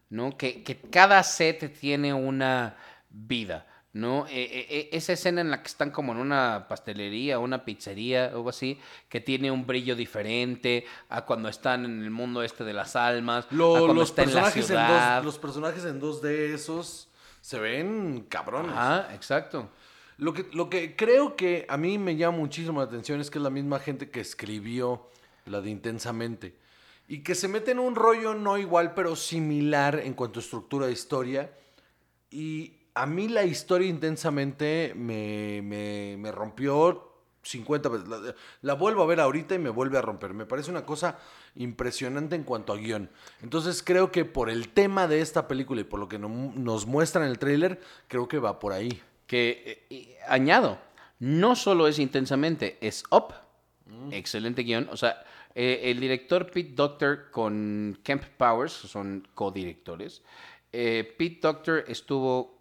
[0.10, 0.36] ¿no?
[0.38, 2.76] Que, que cada set tiene una
[3.10, 4.26] vida, ¿no?
[4.28, 8.26] Eh, eh, eh, esa escena en la que están como en una pastelería, una pizzería,
[8.28, 12.74] algo así, que tiene un brillo diferente a cuando están en el mundo este de
[12.74, 16.00] las almas, Lo- a cuando los, está en la personajes en dos, los personajes en
[16.02, 17.10] 2D esos
[17.42, 18.72] se ven cabrones.
[18.72, 19.70] Ajá, exacto.
[20.18, 23.40] Lo que, lo que creo que a mí me llama muchísimo la atención es que
[23.40, 25.10] es la misma gente que escribió
[25.46, 26.56] la de Intensamente.
[27.08, 30.86] Y que se mete en un rollo no igual, pero similar en cuanto a estructura
[30.86, 31.52] de historia.
[32.30, 37.10] Y a mí la historia Intensamente me, me, me rompió
[37.44, 38.08] 50 veces.
[38.08, 40.34] La, la vuelvo a ver ahorita y me vuelve a romper.
[40.34, 41.18] Me parece una cosa
[41.56, 43.10] impresionante en cuanto a guion.
[43.42, 46.86] Entonces creo que por el tema de esta película y por lo que no- nos
[46.86, 49.02] muestran en el tráiler, creo que va por ahí.
[49.26, 50.78] Que, eh, añado,
[51.20, 53.34] no solo es intensamente, es Up.
[54.12, 54.88] Excelente guion.
[54.92, 55.24] O sea,
[55.56, 60.22] eh, el director Pete Doctor con Kemp Powers son codirectores.
[60.72, 62.61] Eh, Pete Doctor estuvo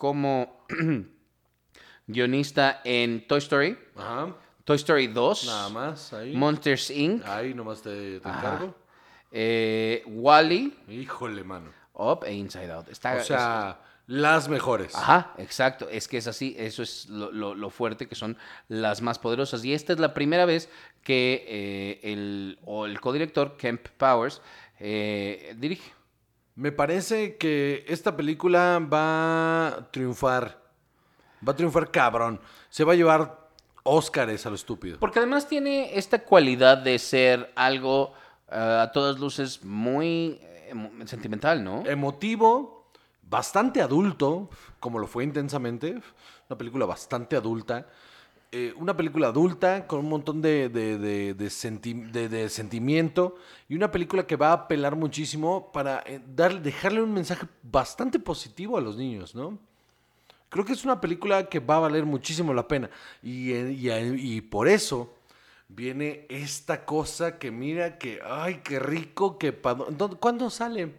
[0.00, 0.64] como
[2.06, 4.34] guionista en Toy Story, Ajá.
[4.64, 6.34] Toy Story 2, Nada más ahí.
[6.34, 8.74] Monsters Inc., Ahí nomás te, encargo.
[9.30, 11.70] eh, Wally, Híjole, mano.
[11.92, 12.88] Up e Inside Out.
[12.88, 14.94] Está, O sea, las mejores.
[14.94, 15.86] Ajá, exacto.
[15.90, 19.62] Es que es así, eso es lo, lo- lo fuerte que son las más poderosas.
[19.64, 20.70] Y esta es la primera vez
[21.02, 24.40] que eh, el, o el codirector Kemp Powers
[24.78, 25.92] eh, dirige.
[26.60, 30.60] Me parece que esta película va a triunfar.
[31.46, 32.38] Va a triunfar cabrón.
[32.68, 33.48] Se va a llevar
[33.82, 34.98] Óscares a lo estúpido.
[34.98, 38.12] Porque además tiene esta cualidad de ser algo
[38.52, 40.74] eh, a todas luces muy eh,
[41.06, 41.82] sentimental, ¿no?
[41.86, 42.90] Emotivo,
[43.22, 45.98] bastante adulto, como lo fue intensamente.
[46.50, 47.86] Una película bastante adulta.
[48.52, 50.98] Eh, una película adulta con un montón de, de-
[51.34, 53.36] de- senti- de- sentimiento.
[53.68, 58.18] Y una película que va a apelar muchísimo para eh, dar- dejarle un mensaje bastante
[58.18, 59.56] positivo a los niños, ¿no?
[60.48, 62.90] Creo que es una película que va a valer muchísimo la pena.
[63.22, 65.14] Y, eh, y, y por eso
[65.68, 69.52] viene esta cosa que mira que, ay, qué rico, que...
[69.52, 70.92] pa- ¿dó- ¿Cuándo sale?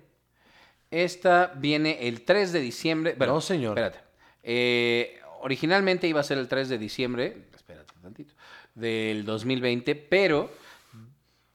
[0.90, 3.16] Esta viene el 3 de diciembre.
[3.18, 3.78] Bueno, No, señor.
[3.78, 4.00] Espérate.
[4.44, 7.46] Eh, originalmente iba a ser el 3 de diciembre.
[7.56, 8.34] Espérate un tantito.
[8.76, 10.52] Del 2020, pero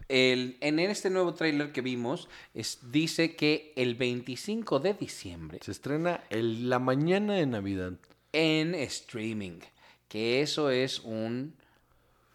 [0.09, 5.73] el- en este nuevo tráiler que vimos es- dice que el 25 de diciembre Se
[5.73, 7.93] estrena el- la mañana de Navidad.
[8.33, 9.61] en streaming.
[10.09, 11.57] Que eso es un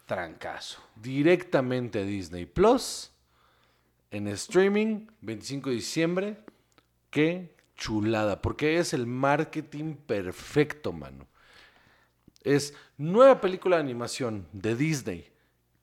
[0.06, 0.82] trancazo.
[0.96, 3.10] Directamente a Disney Plus.
[4.10, 6.36] En streaming, 25 de diciembre.
[7.10, 8.42] Qué chulada.
[8.42, 11.26] Porque es el marketing perfecto, mano.
[12.44, 15.32] Es nueva película de animación de Disney.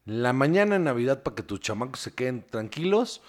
[0.06, 3.22] La mañana de Navidad para que tus chamacos se queden tranquilos.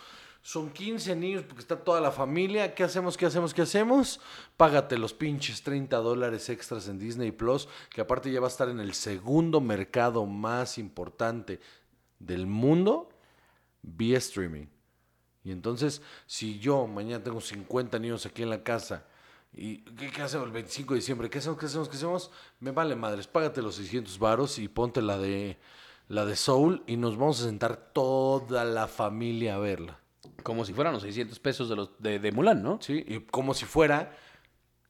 [0.42, 2.74] Son 15 niños porque está toda la familia.
[2.74, 3.16] ¿Qué hacemos?
[3.16, 3.52] ¿Qué hacemos?
[3.52, 4.20] ¿Qué hacemos?
[4.56, 8.68] Págate los pinches 30 dólares extras en Disney Plus, que aparte ya va a estar
[8.68, 11.60] en el segundo mercado más importante
[12.18, 13.10] del mundo
[13.82, 14.66] vía streaming.
[15.44, 19.04] Y entonces, si yo mañana tengo 50 niños aquí en la casa,
[19.52, 21.30] ¿y qué, qué hacemos el 25 de diciembre?
[21.30, 21.58] ¿Qué hacemos?
[21.58, 21.88] ¿Qué hacemos?
[21.88, 22.30] ¿Qué hacemos?
[22.60, 25.58] Me vale madres, págate los 600 varos y ponte la de,
[26.08, 29.98] la de Soul y nos vamos a sentar toda la familia a verla.
[30.42, 32.78] Como si fueran los 600 pesos de, los, de, de Mulan, ¿no?
[32.80, 33.04] ¿Sí?
[33.06, 34.16] Y como si fuera,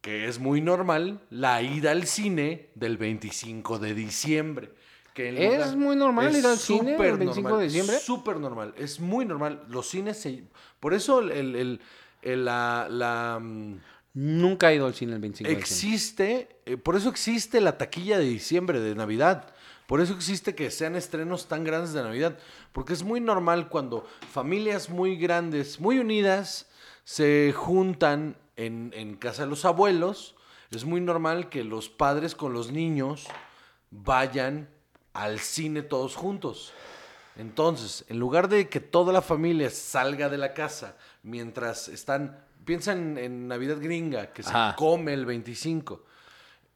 [0.01, 4.73] que es muy normal, la ida al cine del 25 de diciembre.
[5.15, 7.99] Que ¿Es muy normal ir al cine el súper 25 de normal, diciembre?
[7.99, 9.65] Súper normal, es muy normal.
[9.69, 10.45] Los cines se...
[10.79, 11.81] Por eso el, el- el-
[12.23, 12.87] el- la...
[12.89, 13.75] la, mm,
[14.13, 15.89] Nunca he ido al cine el 25 de diciembre.
[15.95, 19.55] existe, eh, por eso existe la taquilla de diciembre, de Navidad.
[19.87, 22.39] Por eso existe que sean estrenos tan grandes de Navidad.
[22.73, 26.69] Porque es muy normal cuando familias muy grandes, muy unidas,
[27.05, 30.37] se juntan en, en casa de los abuelos.
[30.71, 33.27] Es muy normal que los padres con los niños
[33.91, 34.69] vayan
[35.13, 36.73] al cine todos juntos.
[37.37, 43.19] Entonces, en lugar de que toda la familia salga de la casa mientras están, piensan
[43.19, 46.05] en Navidad gringa, que se come el 25,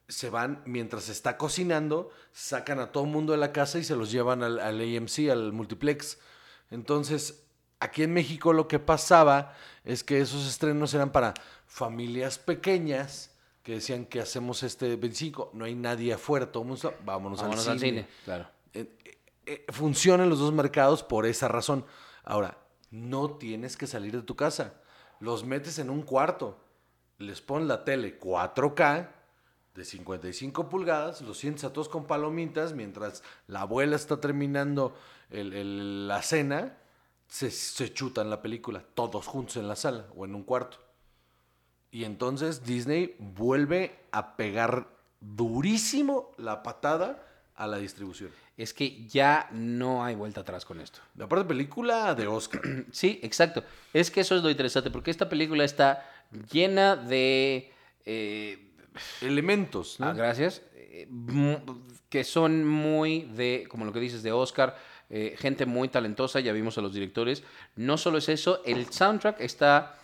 [0.09, 3.97] se van mientras se está cocinando, sacan a todo mundo de la casa y se
[3.97, 6.19] los llevan al, al AMC, al multiplex.
[6.71, 7.45] Entonces,
[7.81, 11.35] aquí en México lo que pasaba es que esos estrenos eran para
[11.67, 13.31] familias pequeñas
[13.63, 17.41] que decían que hacemos este 25, no hay nadie afuera, todo el mundo está- vámonos,
[17.41, 18.07] Vámonos al cine.
[18.25, 18.47] claro.
[18.75, 21.87] Eh, eh, eh, funcionan los dos mercados por esa razón.
[22.25, 22.59] Ahora,
[22.91, 24.75] no tienes que salir de tu casa.
[25.25, 26.59] Los metes en un cuarto,
[27.17, 29.09] les pones la tele 4K
[29.75, 34.95] de 55 pulgadas, los sientes a todos con palomitas mientras la abuela está terminando
[35.31, 36.77] la cena,
[37.27, 40.77] se, se chutan la película, todos juntos en la sala o en un cuarto.
[41.91, 44.89] Y entonces Disney vuelve a pegar
[45.21, 48.31] durísimo la patada a la distribución.
[48.57, 51.01] Es que ya no hay vuelta atrás con esto.
[51.21, 52.61] Aparte, película de Oscar.
[52.93, 53.65] Sí, exacto.
[53.93, 56.09] Es que eso es lo interesante, porque esta película está
[56.53, 57.73] llena de...
[58.05, 58.71] eh,
[59.21, 60.07] Elementos, ¿no?
[60.07, 60.63] ah, gracias.
[60.75, 61.09] eh,
[62.09, 64.77] que son muy de, como lo que dices, de Oscar.
[65.11, 67.43] eh, gente muy talentosa, ya vimos a los directores.
[67.77, 69.99] No solo es eso, el soundtrack está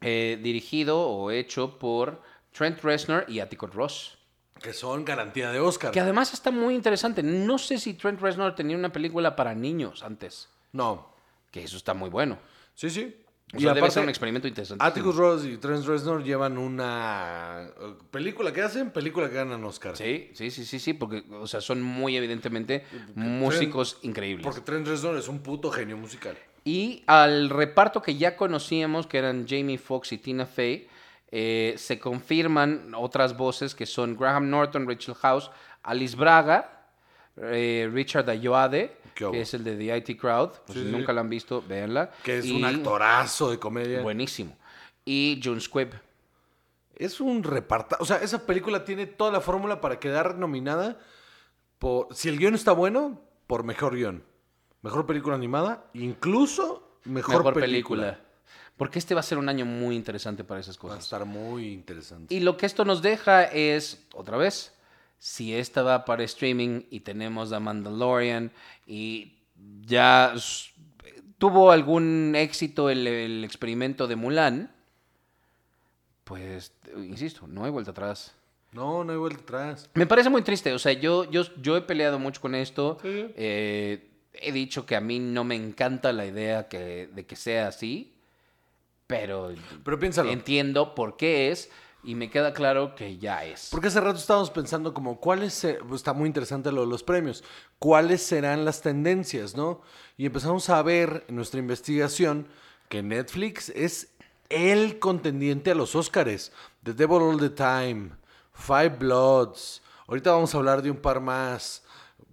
[0.00, 2.20] dirigido o hecho por
[2.52, 4.18] Trent Reznor y Atticus Ross.
[4.64, 5.90] Que son garantía de Oscar.
[5.90, 7.22] Que además está muy interesante.
[7.22, 10.48] No sé si Trent Reznor tenía una película para niños antes.
[10.72, 11.14] No.
[11.50, 12.38] Que eso está muy bueno.
[12.74, 13.14] Sí, sí.
[13.54, 14.82] O sea, debe ser un experimento interesante.
[14.82, 19.94] Atticus Ross y Trent Reznor llevan una eh, película que hacen, película que ganan Oscar.
[19.98, 24.46] Sí, sí, sí, sí, sí, porque, o sea, son muy evidentemente músicos increíbles.
[24.46, 26.38] Porque Trent Reznor es un puto genio musical.
[26.64, 30.88] Y al reparto que ya conocíamos, que eran Jamie Foxx y Tina Fey,
[31.36, 35.50] eh, se confirman otras voces que son Graham Norton, Rachel House,
[35.82, 36.86] Alice Braga,
[37.36, 40.50] eh, Richard Ayoade, que es el de The IT Crowd.
[40.64, 42.12] Pues Sí, si nunca la han visto, véanla.
[42.22, 44.00] Que es Y- un actorazo de comedia.
[44.02, 44.56] Buenísimo.
[45.04, 45.90] Y June Squibb.
[46.96, 47.96] Es un reparta.
[47.98, 51.00] O sea, esa película tiene toda la fórmula para quedar nominada
[51.80, 52.14] por.
[52.14, 54.22] Si el guion está bueno, por mejor guion.
[54.82, 58.02] Mejor película animada, incluso mejor, Mejor, película.
[58.12, 58.20] película.
[58.76, 61.04] Porque este va a ser un año muy interesante para esas Va a cosas.
[61.04, 62.34] estar muy interesante.
[62.34, 64.74] Y lo que esto nos deja es, otra vez,
[65.18, 68.50] si esta va para streaming y tenemos The Mandalorian
[68.86, 69.34] y
[69.82, 70.34] ya
[71.38, 74.70] tuvo algún éxito el, el experimento de Mulan,
[76.24, 78.34] pues, insisto, no hay vuelta atrás.
[78.72, 79.88] No, no hay vuelta atrás.
[79.94, 82.98] Me parece muy triste, o sea, yo, yo, yo he peleado mucho con esto.
[83.02, 83.26] Sí.
[83.36, 87.68] Eh, he dicho que a mí no me encanta la idea que, de que sea
[87.68, 88.13] así,
[89.06, 90.30] pero Pero piénsalo.
[90.30, 91.70] entiendo por qué es
[92.02, 93.68] y me queda claro que ya es.
[93.70, 97.42] Porque hace rato estábamos pensando como cuáles, pues, está muy interesante lo de los premios,
[97.78, 99.80] cuáles serán las tendencias, ¿no?
[100.16, 102.46] Y empezamos a ver en nuestra investigación
[102.88, 104.10] que Netflix es
[104.50, 106.52] el contendiente a los Óscares.
[106.82, 108.10] The Devil All the Time,
[108.52, 111.82] Five Bloods, ahorita vamos a hablar de un par más.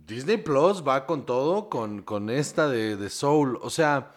[0.05, 3.57] Disney Plus va con todo, con, con esta de, de Soul.
[3.61, 4.11] O sea,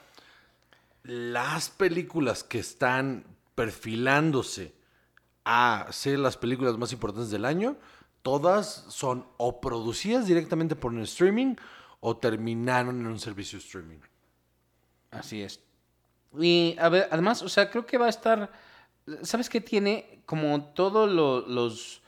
[1.05, 4.75] las películas que están perfilándose
[5.45, 7.77] a ser las películas más importantes del año,
[8.23, 11.55] todas son o producidas directamente por un streaming
[12.01, 13.99] o terminaron en un servicio streaming.
[15.11, 15.61] Así es.
[16.39, 18.51] Y además, o sea, creo que va a estar,
[19.23, 20.23] ¿sabes qué tiene?
[20.27, 22.03] Como todos lo- los,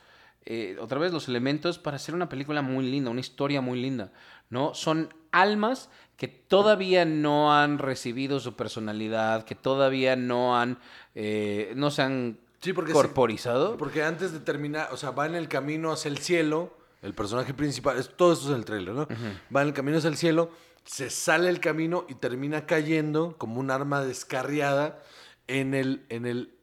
[0.45, 4.11] eh, otra vez, los elementos para hacer una película muy linda, una historia muy linda,
[4.49, 4.73] ¿no?
[4.73, 10.79] Son almas que todavía no han recibido su personalidad, que todavía no han,
[11.13, 13.77] eh, no se han Sí, porque corporizado.
[13.77, 17.53] Porque antes de terminar, o sea, va en el camino hacia el cielo, el personaje
[17.53, 19.07] principal, es, todo esto es el trailer, ¿no?
[19.55, 20.49] Va en el camino hacia el cielo,
[20.83, 25.03] se sale el camino y termina cayendo como un arma descarriada
[25.47, 26.56] en el, en el,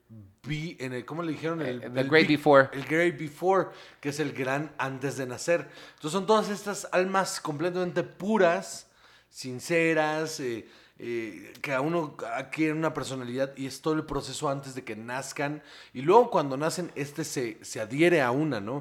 [0.46, 1.60] be- en el ¿cómo le dijeron?
[1.62, 2.68] El, Eh, el great be- before.
[2.72, 3.68] El great before,
[4.00, 5.68] que es el gran antes de nacer.
[5.94, 8.86] Entonces son todas estas almas completamente puras,
[9.30, 10.66] sinceras, eh,
[10.98, 14.96] eh, que a uno adquieren una personalidad y es todo el proceso antes de que
[14.96, 15.62] nazcan.
[15.92, 18.76] Y luego cuando nacen, este se, se adhiere a una, ¿no?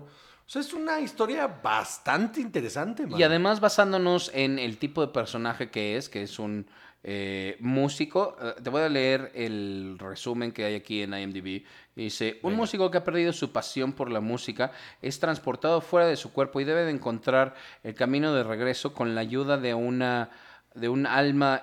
[0.46, 3.20] O sea, es una historia bastante interesante, man.
[3.20, 6.68] Y además basándonos en el tipo de personaje que es, que es un
[7.04, 11.64] eh, músico, eh, te voy a leer el resumen que hay aquí en IMDb.
[11.96, 12.62] Dice, un Venga.
[12.62, 16.62] músico que ha perdido su pasión por la música es transportado fuera de su cuerpo
[16.62, 20.30] y debe de encontrar el camino de regreso con la ayuda de una
[20.74, 21.62] de un alma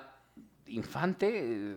[0.67, 1.77] infante, eh,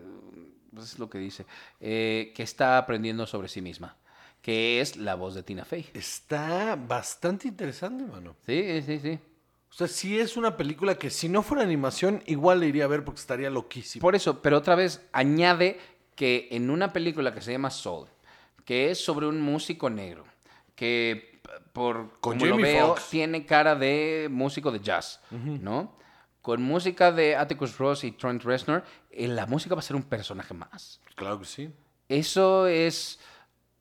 [0.78, 1.46] es lo que dice,
[1.80, 3.98] eh, que está aprendiendo sobre sí misma,
[4.42, 5.88] que es la voz de Tina Fey.
[5.94, 8.36] Está bastante interesante, mano.
[8.46, 9.20] Sí, sí, sí.
[9.74, 12.88] O sea, sí es una película que si no fuera animación, igual le iría a
[12.88, 14.02] ver porque estaría loquísimo.
[14.02, 15.80] Por eso, pero otra vez añade
[16.16, 18.08] que en una película que se llama Soul,
[18.66, 20.26] que es sobre un músico negro,
[20.76, 21.42] que
[21.74, 23.10] por Con como lo Jamie veo Foxx.
[23.10, 25.98] tiene cara de músico de jazz, ¿no?
[26.44, 30.04] Con música de Atticus Ross y Trent Reznor, eh, la música va a ser un
[30.04, 31.02] personaje más.
[31.16, 31.72] Claro que sí.
[32.10, 33.20] Eso es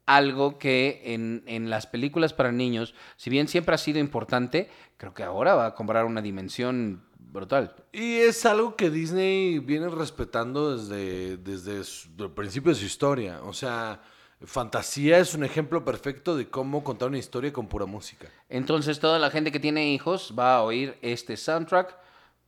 [0.06, 5.14] algo que en, en las películas para niños, si bien siempre ha sido importante, creo
[5.14, 7.74] que ahora va a comprar una dimensión brutal.
[7.92, 13.40] Y es algo que Disney viene respetando desde, desde su- el principio de su historia.
[13.44, 14.02] O sea,
[14.44, 18.28] Fantasía es un ejemplo perfecto de cómo contar una historia con pura música.
[18.48, 21.96] Entonces toda la gente que tiene hijos va a oír este soundtrack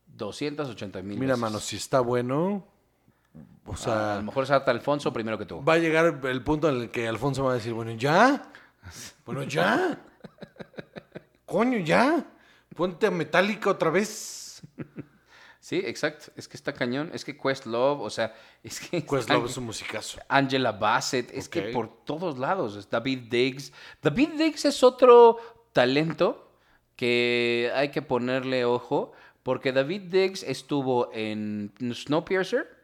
[0.07, 2.67] 280 mil Mira, mano, si está bueno,
[3.65, 5.63] o a sea, lo mejor es hasta Alfonso primero que tú.
[5.63, 8.51] va a llegar el punto en el que Alfonso va a decir, bueno, ya,
[9.25, 9.99] bueno, ya,
[11.45, 12.25] coño, ya,
[12.75, 14.61] ponte a Metallica otra vez.
[15.65, 16.31] Sí, exacto.
[16.35, 17.09] Es que está cañón.
[17.11, 19.03] Es que Questlove, o sea, es que...
[19.03, 20.19] Questlove es un musicazo.
[20.29, 22.87] Angela Bassett, es que por todos lados.
[22.87, 23.73] David Diggs.
[23.99, 25.39] David Diggs es otro
[25.73, 26.51] talento
[26.95, 32.74] que hay que ponerle ojo, porque David Diggs estuvo en Snowpiercer,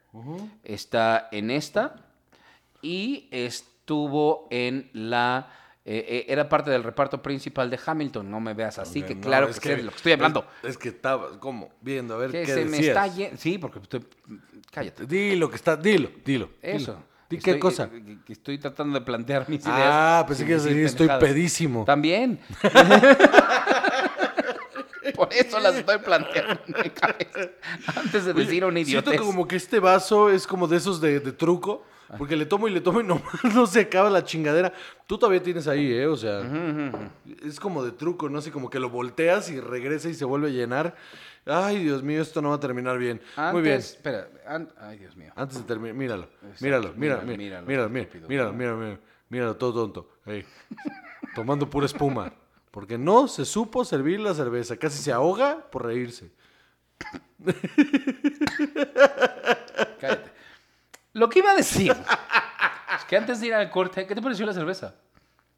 [0.64, 1.96] está en esta
[2.82, 5.52] y estuvo en la
[5.84, 8.30] eh, eh, era parte del reparto principal de Hamilton.
[8.30, 10.12] No me veas así, Ok, que no, claro es que, sé de lo que estoy
[10.12, 10.46] hablando.
[10.62, 12.88] Es, es que estaba como viendo a ver que qué se me decías.
[12.98, 13.38] está yendo.
[13.38, 14.06] Sí, porque estoy.
[14.72, 15.06] Cállate.
[15.08, 16.52] Dilo que está, dilo, dilo.
[16.62, 16.92] Eso.
[16.94, 17.12] dilo.
[17.32, 17.90] Di Estoy- qué cosa.
[17.94, 19.80] eh, que- que estoy tratando de plantear mis ideas.
[19.82, 21.84] Ah, pensé que decir estoy pedísimo.
[21.86, 22.40] También.
[25.22, 27.52] Por eso las estoy planteando en mi cabeza.
[27.96, 29.22] Antes de decir una Siento idiotez.
[29.22, 31.86] como que este vaso es como de esos de, de truco,
[32.18, 33.22] porque le tomo y le tomo y no,
[33.54, 34.74] no se acaba la chingadera.
[35.06, 36.08] Tú todavía tienes ahí, ¿eh?
[36.08, 36.42] O sea,
[37.44, 38.40] es como de truco, ¿no?
[38.40, 40.96] Así como que lo volteas y regresa y se vuelve a llenar.
[41.46, 43.22] Ay, Dios mío, esto no va a terminar bien.
[43.36, 43.78] Antes, Muy bien.
[43.78, 44.28] Espera.
[44.80, 45.32] Ay, Dios mío.
[45.36, 46.28] Antes de terminar, míralo,
[46.60, 48.28] míralo, míralo, míralo, míralo, míralo, estúpido.
[48.28, 50.10] míralo, míralo, míralo, míralo, todo tonto.
[50.26, 50.44] Ahí.
[51.36, 52.34] Tomando pura espuma.
[52.72, 54.78] Porque no se supo servir la cerveza.
[54.78, 56.32] Casi se ahoga por reírse.
[60.00, 60.32] Cállate.
[61.14, 64.46] Lo que iba a decir es que antes de ir al corte, ¿qué te pareció
[64.46, 64.96] la cerveza?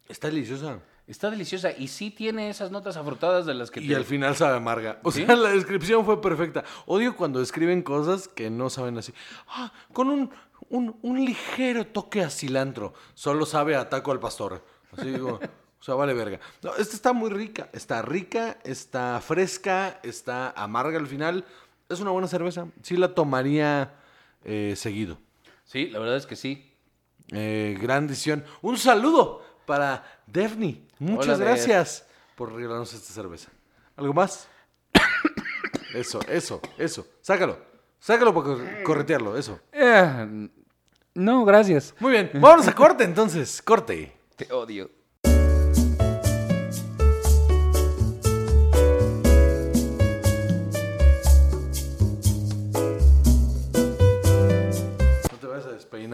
[0.08, 0.80] Está deliciosa.
[1.06, 4.34] Está deliciosa y sí tiene esas notas afrutadas de las que Y te- al final
[4.36, 5.00] sabe amarga.
[5.02, 5.24] O ¿Sí?
[5.26, 6.64] sea, la descripción fue perfecta.
[6.86, 9.12] Odio cuando escriben cosas que no saben así.
[9.48, 10.30] Ah, con un,
[10.70, 12.94] un, un ligero toque a cilantro.
[13.12, 14.64] Solo sabe a taco al pastor.
[14.96, 15.38] Así digo.
[15.84, 16.40] O sea, vale verga.
[16.62, 17.68] No, esta está muy rica.
[17.74, 21.44] Está rica, está fresca, está amarga al final.
[21.90, 22.68] Es una buena cerveza.
[22.80, 23.92] Sí la tomaría
[24.44, 25.18] eh, seguido.
[25.64, 26.72] Sí, la verdad es que sí.
[27.32, 28.46] Eh, gran decisión.
[28.62, 30.80] Un saludo para Daphne.
[30.98, 31.46] Muchas Hola, Def.
[31.48, 33.50] gracias por regalarnos esta cerveza.
[33.96, 34.48] ¿Algo más?
[35.94, 37.06] eso, eso, eso.
[37.20, 37.58] Sácalo.
[38.00, 39.60] Sácalo para cor- corretearlo, eso.
[39.70, 40.48] Eh,
[41.12, 41.94] no, gracias.
[42.00, 42.30] Muy bien.
[42.32, 43.60] Vámonos a corte entonces.
[43.60, 44.16] Corte.
[44.36, 44.90] Te odio.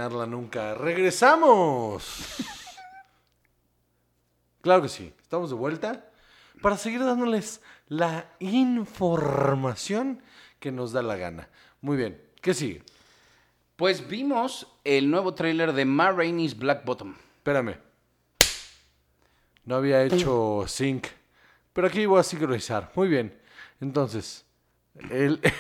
[0.09, 0.75] Nunca.
[0.75, 2.37] ¡Regresamos!
[4.63, 5.11] Claro que sí.
[5.23, 6.05] Estamos de vuelta
[6.61, 10.23] para seguir dándoles la información
[10.59, 11.49] que nos da la gana.
[11.81, 12.21] Muy bien.
[12.43, 12.83] ¿Qué sigue?
[13.77, 17.15] Pues vimos el nuevo tráiler de Ma Rainey's Black Bottom.
[17.39, 17.77] Espérame.
[19.65, 21.07] No había hecho sync.
[21.73, 22.93] Pero aquí voy a sincronizar.
[22.95, 23.41] Muy bien.
[23.81, 24.45] Entonces,
[25.09, 25.41] el...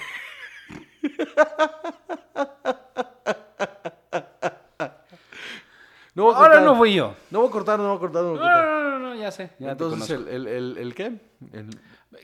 [6.15, 7.15] No voy a Ahora no fui yo.
[7.31, 8.65] No voy a cortar, no voy a cortar, no voy a No, cortar.
[8.67, 9.51] no, no, no, ya sé.
[9.59, 11.13] Ya te Entonces, el, el, el, el qué?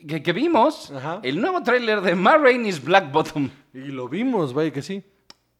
[0.07, 1.19] Que, que vimos Ajá.
[1.23, 3.49] el nuevo tráiler de Ma Rainey's Black Bottom.
[3.73, 5.03] Y lo vimos, vaya que sí.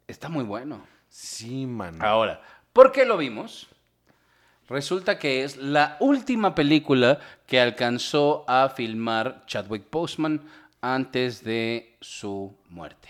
[0.07, 0.81] Está muy bueno.
[1.09, 2.01] Sí, man.
[2.01, 2.41] Ahora,
[2.73, 3.67] ¿por qué lo vimos?
[4.69, 10.41] Resulta que es la última película que alcanzó a filmar Chadwick Boseman
[10.81, 13.07] antes de su muerte.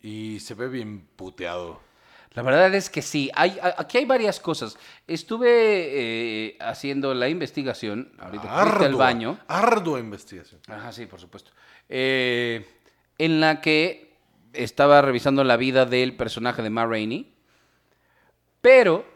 [0.00, 1.80] Y se ve bien puteado.
[2.34, 3.30] La verdad es que sí.
[3.34, 4.76] Hay, aquí hay varias cosas.
[5.06, 9.38] Estuve eh, haciendo la investigación, ahorita Ardua, baño.
[9.46, 10.60] Ardua investigación.
[10.66, 11.52] Ajá, sí, por supuesto.
[11.88, 12.66] Eh,
[13.18, 14.16] en la que
[14.52, 17.32] estaba revisando la vida del personaje de Ma Rainey,
[18.60, 19.06] pero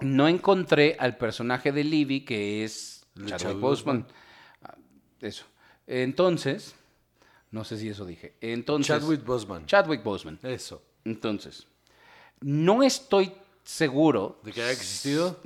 [0.00, 4.06] no encontré al personaje de Libby, que es Chadwick Boseman.
[4.62, 4.76] Ah,
[5.20, 5.44] Eso.
[5.86, 6.74] Entonces,
[7.50, 8.36] no sé si eso dije.
[8.40, 9.66] Entonces, Chadwick Boseman.
[9.66, 10.38] Chadwick Boseman.
[10.42, 10.82] Eso.
[11.04, 11.66] Entonces,
[12.40, 13.32] no estoy
[13.64, 14.40] seguro.
[14.42, 15.40] ¿De que haya existido?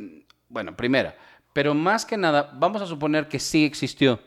[0.48, 1.16] Bueno, primera.
[1.52, 4.18] Pero más que nada, vamos a suponer que sí existió.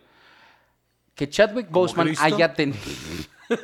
[1.16, 2.24] Que Chadwick ¿Como Boseman Cristo?
[2.26, 2.80] haya tenido.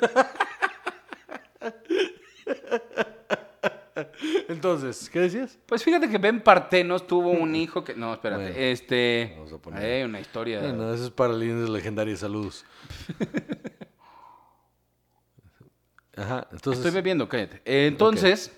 [4.47, 5.57] Entonces, ¿qué decías?
[5.65, 7.93] Pues fíjate que Ben Partenos tuvo un hijo que.
[7.95, 8.43] No, espérate.
[8.43, 9.33] Bueno, este.
[9.37, 10.59] vamos a poner- eh, una historia.
[10.61, 12.19] Bueno, eso es para leyendas legendarias.
[12.19, 12.65] Saludos.
[16.15, 16.85] Ajá, entonces.
[16.85, 17.61] Estoy bebiendo, cállate.
[17.65, 18.51] Eh, Entonces,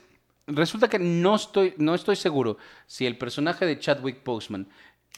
[0.47, 4.67] resulta que no estoy, no estoy seguro si el personaje de Chadwick Boseman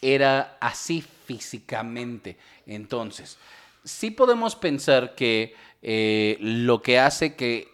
[0.01, 2.37] era así físicamente.
[2.65, 3.37] Entonces,
[3.83, 7.67] sí podemos pensar que eh, lo que hace que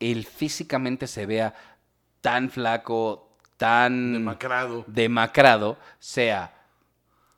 [0.00, 1.54] él físicamente se vea
[2.20, 4.84] tan flaco, tan demacrado.
[4.86, 6.52] demacrado, sea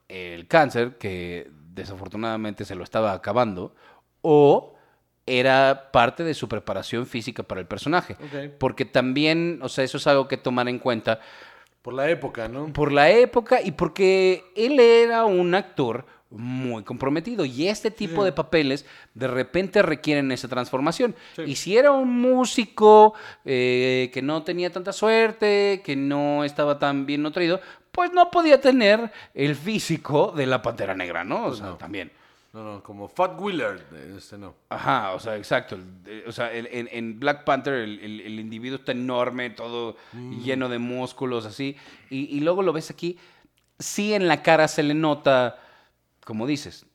[0.09, 3.75] el cáncer, que desafortunadamente se lo estaba acabando,
[4.23, 4.78] o
[5.29, 8.17] era parte de su preparación física para el personaje.
[8.59, 11.21] Porque también, o sea, eso es algo que tomar en cuenta
[11.83, 12.73] Por la época, ¿no?
[12.73, 18.33] por la época y porque él era un actor muy comprometido y este tipo de
[18.33, 18.85] papeles
[19.15, 21.15] de repente requieren esa transformación.
[21.35, 21.43] Sí.
[21.47, 23.15] Y si era un músico
[23.47, 27.61] eh, que no tenía tanta suerte, que no estaba tan bien nutrido,
[27.93, 31.47] pues no podía tener el físico de la Pantera Negra, ¿no?
[31.47, 31.77] O Pues sea, no.
[31.79, 32.13] también.
[32.53, 33.81] No, no, como Fat Willard.
[34.17, 34.55] Este no.
[34.71, 35.77] Ajá, o sea, exacto.
[36.03, 39.97] De- O sea, el- en, en Black Panther el, el- el individuo está enorme, todo
[40.43, 41.77] lleno de músculos, así.
[42.11, 43.19] Y, y luego lo ves aquí.
[43.79, 45.59] sí en la cara se le nota,
[46.25, 46.87] como dices,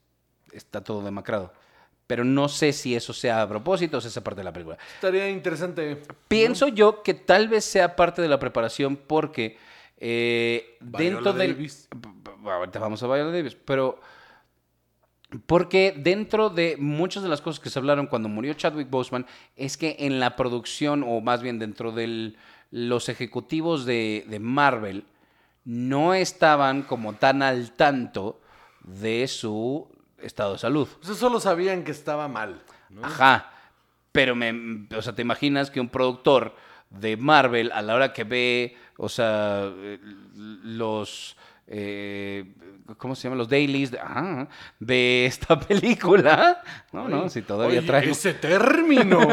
[0.51, 1.53] está todo demacrado.
[2.07, 4.77] Pero no sé si eso sea a propósito o si es parte de la película.
[4.95, 6.01] Estaría interesante.
[6.27, 9.57] Pienso yo que tal vez sea parte de la preparación porque
[9.97, 11.53] eh, dentro del...
[11.53, 11.87] Davis.
[12.43, 14.01] Ahorita vamos a Viola Davis, pero...
[15.45, 19.25] Porque dentro de muchas de las cosas que se hablaron cuando murió Chadwick Boseman
[19.55, 22.35] es que en la producción, o más bien dentro de
[22.71, 25.05] los ejecutivos de, de Marvel,
[25.65, 28.41] no estaban como tan al tanto
[28.83, 29.87] de su
[30.21, 30.87] estado de salud.
[31.01, 32.61] Solo sabían que estaba mal.
[32.89, 33.05] ¿no?
[33.05, 33.51] Ajá.
[34.11, 36.55] Pero me, o sea, te imaginas que un productor
[36.89, 39.99] de Marvel a la hora que ve, o sea, eh,
[40.35, 41.35] los
[41.67, 42.53] eh,
[42.97, 43.37] ¿cómo se llaman?
[43.39, 43.99] Los dailies de,
[44.79, 46.61] de esta película.
[46.91, 49.19] No, no, si todavía Oye, traigo ese término.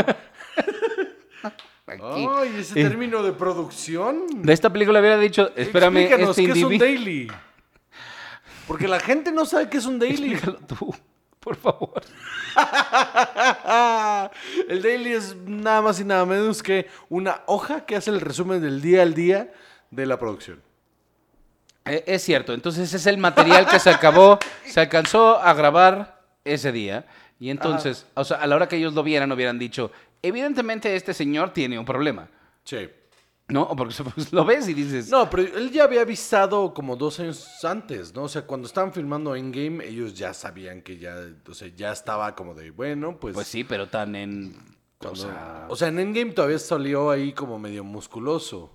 [1.87, 2.27] aquí.
[2.37, 4.27] Ay, ese Eh, término de producción.
[4.43, 7.33] De esta película hubiera dicho, espérame, Explícanos, este ¿qué es un daily?
[8.67, 10.33] Porque la gente no sabe qué es un daily.
[10.35, 10.95] Explícalo tú,
[11.41, 12.01] por favor.
[14.69, 18.61] el daily es nada más y nada menos que una hoja que hace el resumen
[18.61, 19.53] del día al día
[19.91, 20.63] de la producción.
[21.85, 26.73] Eh, Es cierto, entonces es el material que se acabó, se alcanzó a grabar ese
[26.73, 27.07] día.
[27.39, 29.91] Y entonces, o sea, a la hora que ellos lo vieran, hubieran dicho,
[30.23, 32.29] evidentemente este señor tiene un problema.
[32.65, 32.89] Sí.
[33.49, 33.63] ¿No?
[33.63, 37.19] O Porque pues, lo ves y dices, No, pero él ya había avisado como dos
[37.19, 38.25] años antes, ¿no?
[38.25, 41.17] O sea, cuando estaban filmando Endgame, ellos ya sabían que ya,
[41.49, 43.35] o sea, ya estaba como de, bueno, pues...
[43.35, 44.55] pues sí, pero tan en...
[44.99, 48.71] O cuando- sea, o sea, en Endgame todavía salió ahí como medio musculoso.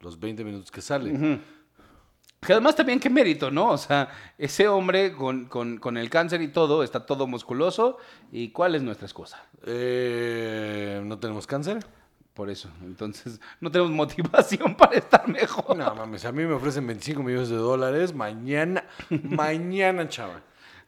[0.00, 1.40] Los 20 minutos que sale.
[2.46, 3.70] Que además también qué mérito, ¿no?
[3.70, 7.98] O sea, ese hombre con, con- con el cáncer y todo, está todo musculoso.
[8.32, 9.44] ¿Y cuál es nuestra excusa?
[9.66, 11.78] Eh, ¿No tenemos cáncer?
[12.34, 15.76] Por eso, entonces, no tenemos motivación para estar mejor.
[15.76, 18.84] No mames, a mí me ofrecen 25 millones de dólares mañana,
[19.22, 20.40] mañana, chava.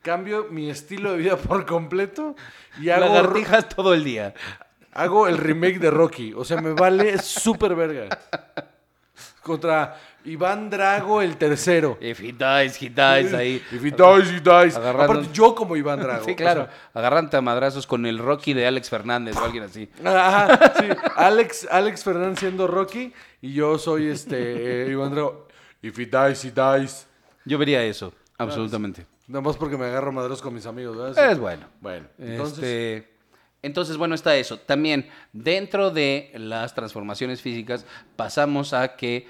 [0.02, 2.34] Cambio mi estilo de vida por completo
[2.80, 4.34] y hago, Lagartijas todo el día.
[4.92, 6.32] hago el remake de Rocky.
[6.34, 8.08] O sea, me vale súper verga.
[9.46, 11.98] Contra Iván Drago el tercero.
[12.00, 13.62] If he dies, he dies ahí.
[13.70, 14.76] If he dies, he dies.
[14.76, 16.24] Agarrando- Aparte, yo como Iván Drago.
[16.24, 16.64] Sí, o claro.
[16.64, 19.88] sea, Agarrante a madrazos con el Rocky de Alex Fernández o alguien así.
[20.04, 20.86] Ajá, sí.
[21.14, 25.46] Alex, Alex Fernández siendo Rocky y yo soy este eh, Iván Drago.
[25.80, 27.06] If he dies, he dies.
[27.44, 29.06] Yo vería eso, absolutamente.
[29.28, 31.30] Nada más porque me agarro madros con mis amigos, ¿verdad?
[31.30, 31.66] Es bueno.
[31.80, 32.58] Bueno, entonces.
[32.64, 33.16] Este,
[33.62, 34.58] entonces, bueno, está eso.
[34.60, 37.84] También, dentro de las transformaciones físicas,
[38.14, 39.26] pasamos a que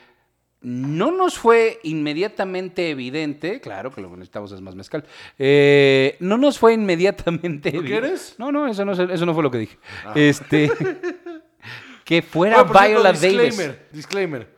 [0.68, 5.04] no nos fue inmediatamente evidente, claro que lo que necesitamos es más mezcal,
[5.38, 8.34] eh, no nos fue inmediatamente ¿Tú evi- quieres?
[8.38, 9.78] No, no, eso no, es- eso no fue lo que dije.
[10.16, 10.68] Este,
[12.04, 13.22] que fuera Bueno, Viola Davis.
[13.22, 14.56] disclaimer, disclaimer.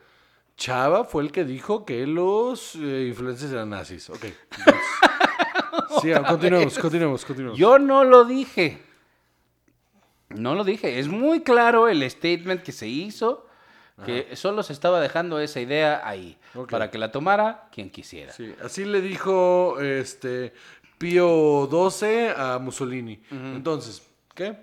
[0.56, 4.08] Chava fue el que dijo que los eh, influencers eran nazis.
[4.10, 4.24] Ok.
[6.02, 7.58] sí, continuemos, continuemos, continuemos.
[7.58, 8.78] Yo no lo dije.
[10.30, 10.98] No lo dije.
[10.98, 13.46] Es muy claro el statement que se hizo,
[14.04, 16.38] que solo se estaba dejando esa idea ahí,
[16.70, 18.32] para que la tomara quien quisiera.
[18.32, 20.52] Sí, así le dijo este
[20.98, 23.20] Pío XII a Mussolini.
[23.30, 24.02] Entonces,
[24.34, 24.56] ¿qué?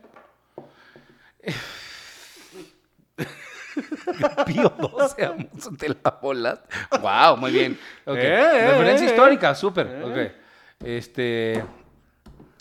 [4.45, 6.59] Pío 12 amusos de la bolas.
[7.01, 7.79] Wow, muy bien.
[8.05, 8.17] Ok.
[8.17, 10.03] Eh, Referencia eh, histórica, súper.
[10.03, 10.85] Ok.
[10.85, 11.63] Este.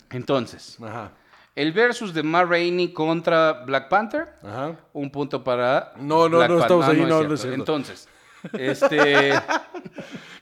[0.09, 1.11] Entonces, Ajá,
[1.55, 4.27] el versus de Ma Rainey contra Black Panther.
[4.43, 4.75] ajá.
[4.93, 5.93] Un punto para.
[5.97, 7.59] No, no, Black no Pan- estamos Ah, ahí, no, no es cierto.
[7.59, 8.07] Entonces,
[8.53, 9.33] este.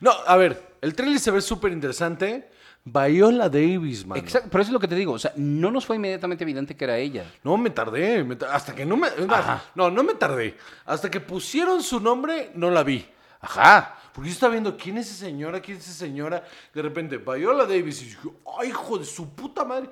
[0.00, 2.50] No, a ver, el trailer se ve súper interesante.
[2.86, 4.18] Viola Davis, man.
[4.18, 5.12] Exacto, pero eso es lo que te digo.
[5.14, 7.24] O sea, no nos fue inmediatamente evidente que era ella.
[7.42, 8.22] No, me tardé.
[8.22, 9.08] me hasta que no me.
[9.26, 10.54] más, No, no me tardé.
[10.84, 13.06] Hasta que pusieron su nombre, no la vi.
[13.40, 13.96] Ajá.
[14.12, 16.44] Porque yo estaba viendo quién es esa señora, quién es esa señora.
[16.74, 18.02] De repente, Viola Davis.
[18.02, 19.88] Y yo, ay, hijo de su puta madre.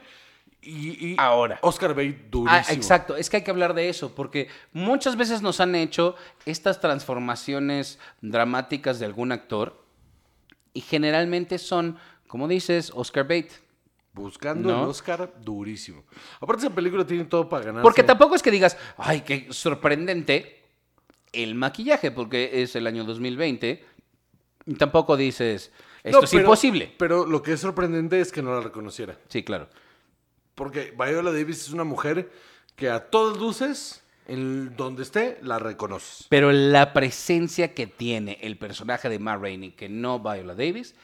[0.62, 1.58] Y, y Ahora.
[1.62, 2.64] Oscar Bate, durísimo.
[2.68, 6.14] Ah, exacto, es que hay que hablar de eso, porque muchas veces nos han hecho
[6.46, 9.82] estas transformaciones dramáticas de algún actor
[10.72, 11.98] y generalmente son,
[12.28, 13.50] como dices, Oscar Bate.
[14.14, 14.84] Buscando ¿No?
[14.84, 16.04] el Oscar, durísimo.
[16.38, 17.82] Aparte, esa película tiene todo para ganar.
[17.82, 20.62] Porque tampoco es que digas, ay, qué sorprendente
[21.32, 23.84] el maquillaje, porque es el año 2020.
[24.66, 25.72] Y tampoco dices,
[26.04, 26.92] esto es imposible.
[26.98, 29.18] Pero lo que es sorprendente es que no la reconociera.
[29.28, 29.68] Sí, claro.
[30.54, 32.30] Porque Viola Davis es una mujer
[32.76, 36.26] que a todas luces, en donde esté, la reconoces.
[36.28, 40.94] Pero la presencia que tiene el personaje de Ma Rainey, que no Viola Davis,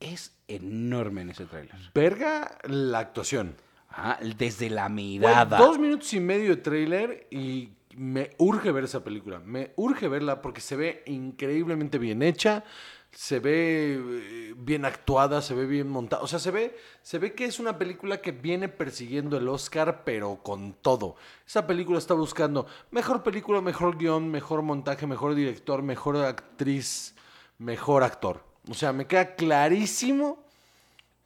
[0.00, 1.76] es enorme en ese tráiler.
[1.94, 3.56] Verga la actuación.
[3.90, 5.58] Ah, desde la mirada.
[5.58, 9.38] dos minutos y medio de tráiler y me urge ver esa película.
[9.38, 12.64] Me urge verla porque se ve increíblemente bien hecha.
[13.12, 16.22] Se ve eh, bien actuada, se ve bien montada.
[16.22, 20.02] O sea, se ve, se ve que es una película que viene persiguiendo el Oscar,
[20.04, 21.16] pero con todo.
[21.46, 27.14] Esa película está buscando mejor película, mejor guion, mejor montaje, mejor director, mejor actriz,
[27.58, 28.42] mejor actor.
[28.70, 30.42] O sea, me queda clarísimo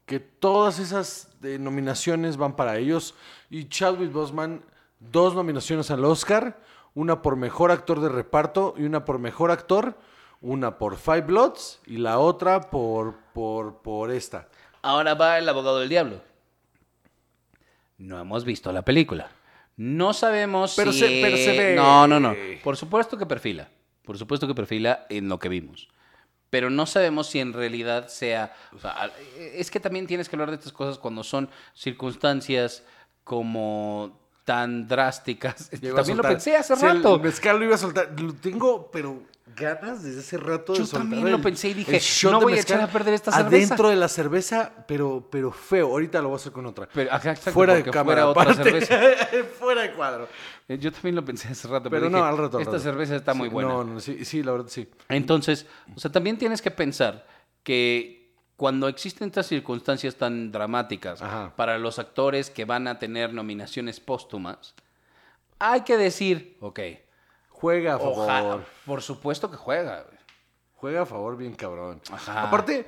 [0.07, 3.15] que todas esas eh, nominaciones van para ellos.
[3.49, 4.65] Y Chadwick Boseman,
[4.99, 6.61] dos nominaciones al Oscar,
[6.95, 9.99] una por mejor actor de reparto y una por mejor actor,
[10.41, 14.49] una por Five Bloods y la otra por, por, por esta.
[14.83, 16.21] Ahora va el abogado del diablo.
[17.99, 19.31] No hemos visto la película.
[19.77, 21.01] No sabemos Pero si...
[21.01, 21.75] se- pero se ve.
[21.75, 22.35] No, no, no.
[22.63, 23.69] Por supuesto que perfila.
[24.05, 25.89] Por supuesto que perfila en lo que vimos.
[26.51, 28.55] Pero no sabemos si en realidad sea...
[28.73, 32.85] o sea, al- es que también tienes que hablar de estas cosas cuando son circunstancias
[33.25, 35.71] como tan drásticas.
[35.71, 37.19] También lo pensé hace Sí, el rato.
[37.19, 38.19] mezcal lo iba a soltar.
[38.21, 39.23] Lo tengo, pero
[39.55, 42.53] ganas desde hace rato de Yo soltar también lo pensé y dije, no de voy
[42.55, 43.57] a echar a perder esta cerveza.
[43.67, 45.89] Adentro de la cerveza, pero, pero feo.
[45.89, 46.89] Ahorita lo voy a hacer con otra.
[46.93, 48.33] Pero, ajá, exacto, fuera de cámara.
[48.33, 48.99] fuera otra cerveza.
[49.59, 50.29] fuera de cuadro.
[50.69, 51.89] Eh, Yo también lo pensé hace rato.
[51.89, 52.57] Pero no, al rato.
[52.57, 52.83] al Esta rato.
[52.83, 53.69] cerveza está muy buena.
[53.71, 54.89] No, no, sí, sí, la verdad sí.
[55.09, 57.27] Entonces, o sea, también tienes que pensar
[57.63, 61.55] que cuando existen estas circunstancias tan dramáticas Ajá.
[61.57, 64.75] para los actores que van a tener nominaciones póstumas,
[65.59, 66.81] hay que decir, ok,
[67.61, 68.19] Juega a favor.
[68.19, 70.03] ojalá, por supuesto que juega.
[70.03, 70.19] güey.
[70.75, 72.01] Juega a favor bien cabrón.
[72.13, 72.43] Ajá.
[72.43, 72.87] Aparte,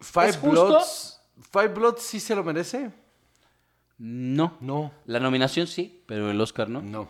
[0.00, 0.38] Five.
[0.42, 1.20] Bloods.
[1.50, 2.90] Five Bloods sí se lo merece.
[3.98, 4.56] No.
[4.60, 4.92] No.
[5.06, 6.82] La nominación sí, pero el Oscar no.
[6.82, 7.08] No.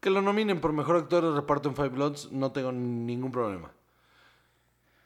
[0.00, 3.70] Que lo nominen por mejor actor de reparto en Five Bloods, no tengo ningún problema.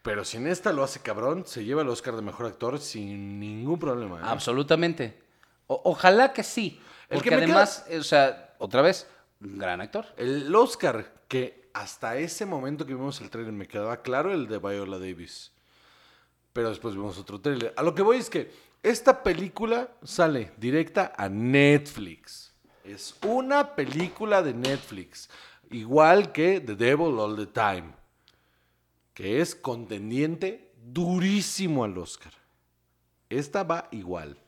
[0.03, 3.39] Pero si en esta lo hace cabrón, se lleva el Oscar de mejor actor sin
[3.39, 4.19] ningún problema.
[4.19, 4.23] ¿eh?
[4.25, 5.23] Absolutamente.
[5.67, 6.81] O- ojalá que sí.
[7.11, 9.07] El Porque que además, eh, o sea, otra vez,
[9.41, 10.07] gran actor.
[10.17, 14.59] El Oscar, que hasta ese momento que vimos el trailer me quedaba claro, el de
[14.59, 15.53] Viola Davis.
[16.53, 17.73] Pero después vimos otro trailer.
[17.77, 18.51] A lo que voy es que
[18.83, 22.53] esta película sale directa a Netflix.
[22.85, 25.29] Es una película de Netflix.
[25.71, 27.93] Igual que The Devil All the Time.
[29.15, 32.33] Que es contendiente durísimo al Oscar.
[33.29, 34.39] Esta va igual.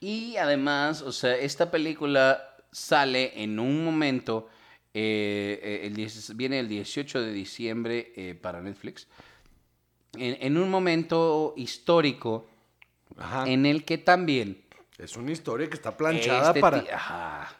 [0.00, 4.48] Y además, o sea, esta película sale en un momento,
[4.94, 9.06] eh, eh, el 10 viene el 18 de diciembre eh, para Netflix,
[10.14, 12.48] en, en un momento histórico
[13.16, 13.48] Ajá.
[13.48, 14.64] en el que también...
[14.96, 16.78] Es una historia que está planchada este para...
[16.92, 17.54] Ajá.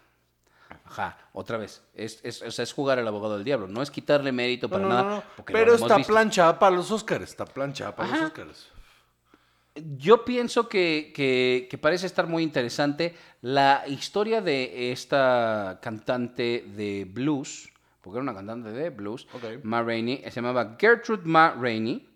[0.85, 1.83] Ajá, otra vez.
[1.95, 3.67] Es, es, es jugar al abogado del diablo.
[3.69, 5.25] No es quitarle mérito para no, nada.
[5.37, 6.13] no, Pero está visto.
[6.13, 7.25] planchada para los Oscars.
[7.25, 8.17] Está planchada para Ajá.
[8.17, 8.69] los Oscars.
[9.97, 17.07] Yo pienso que, que- que parece estar muy interesante la historia de esta cantante de
[17.11, 17.69] blues,
[18.01, 19.27] porque era una cantante de blues.
[19.63, 22.07] Ma Rainey, se llamaba Gertrude Ma Rainey,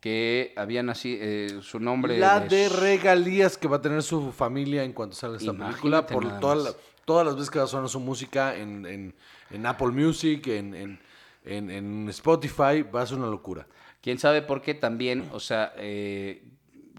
[0.00, 2.18] que había nacido, eh, su nombre...
[2.18, 6.30] La de regalías que va a tener su familia en cuanto salga esta Imagínate película.
[6.32, 6.70] Por toda la-
[7.04, 9.14] todas las veces que va a sonar su música en, en-
[9.50, 11.00] en Apple Music, en, en-
[11.44, 13.66] en- en Spotify, va a ser una locura.
[14.02, 16.44] Quién sabe por qué también, o sea, eh,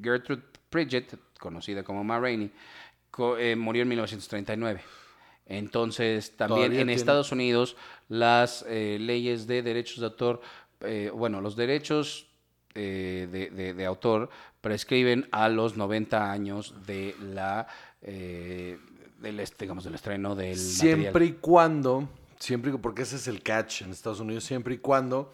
[0.01, 2.51] Gertrude Pridgett, conocida como Ma Rainey,
[3.11, 4.81] co- eh, murió en 1939.
[5.45, 7.75] Entonces, también en tiene- Estados Unidos,
[8.07, 10.41] las eh, leyes de derechos de autor,
[10.81, 12.27] eh, bueno, los derechos
[12.75, 14.29] eh, de, de- de autor
[14.61, 17.67] prescriben a los 90 años de la,
[18.01, 18.79] del,
[19.57, 21.29] digamos, del estreno del Siempre material.
[21.35, 25.33] y cuando, siempre, y- porque ese es el catch en Estados Unidos, siempre y cuando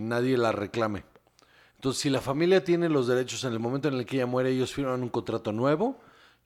[0.00, 1.04] nadie la reclame.
[1.78, 4.50] Entonces, si la familia tiene los derechos en el momento en el que ella muere,
[4.50, 5.96] ellos firman un contrato nuevo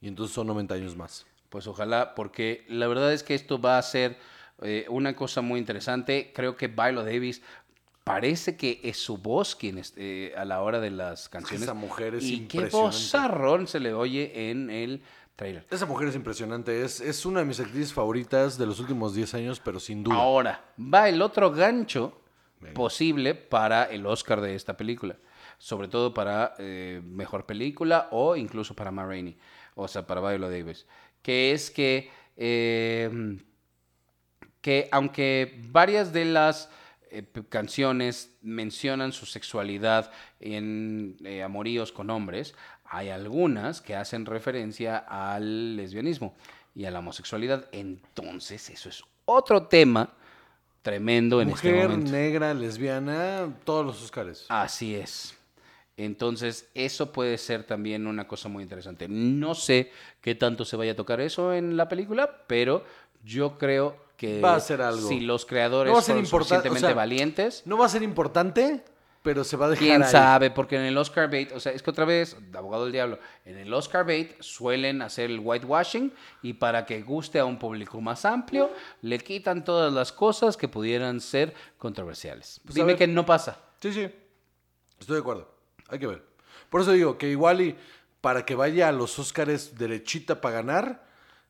[0.03, 1.24] y entonces son 90 años más.
[1.49, 4.18] Pues ojalá, porque la verdad es que esto va a ser
[4.61, 6.33] eh, una cosa muy interesante.
[6.35, 7.41] Creo que Viola Davis
[8.05, 11.62] parece que es su voz quien es, eh, a la hora de las canciones.
[11.62, 12.76] esa mujer es y qué impresionante.
[12.76, 15.03] vozarrón se le oye en el
[15.35, 15.66] trailer.
[15.70, 19.33] Esa mujer es impresionante, es, es una de mis actrices favoritas de los últimos 10
[19.33, 20.16] años, pero sin duda.
[20.16, 22.22] Ahora, va el otro gancho
[22.75, 25.17] Posible para el Oscar de esta película.
[25.59, 29.37] Sobre todo para eh, Mejor Película o incluso para Ma Rainey.
[29.75, 30.87] O sea, para Viola Davis.
[31.23, 33.39] Que es que, eh,
[34.61, 36.69] que aunque varias de las
[37.15, 40.11] eh, canciones mencionan su sexualidad
[40.41, 42.55] en eh, amoríos con hombres,
[42.85, 46.35] hay algunas que hacen referencia al lesbianismo
[46.75, 47.69] y a la homosexualidad.
[47.71, 50.15] Entonces, eso es otro tema
[50.83, 52.11] tremendo en este Mujer, momento.
[52.12, 54.47] negra, lesbiana, todos los Oscars.
[54.49, 55.37] Así es.
[55.97, 59.07] Entonces, eso puede ser también una cosa muy interesante.
[59.09, 62.85] No sé qué tanto se vaya a tocar eso en la película, pero
[63.24, 65.07] yo creo que Va a ser algo.
[65.09, 68.83] si los creadores No importan- suficientemente o sea, valientes, No va a ser importante,
[69.23, 70.11] pero se va a dejar quién ahí.
[70.11, 73.18] sabe, porque en el Oscar bait, o sea, es que otra vez, abogado del diablo,
[73.45, 76.12] en el Oscar bait suelen hacer el whitewashing
[76.43, 78.70] y para que guste a un público más amplio,
[79.03, 82.61] le quitan todas las cosas que pudieran ser controversiales.
[82.64, 83.59] Pues, a Dime que no pasa.
[83.81, 84.11] Sí, sí.
[84.99, 85.49] Estoy de acuerdo.
[85.89, 86.23] Hay que ver.
[86.68, 87.77] Por eso digo que igual y
[88.20, 91.05] para que vaya a los Óscares derechita para ganar,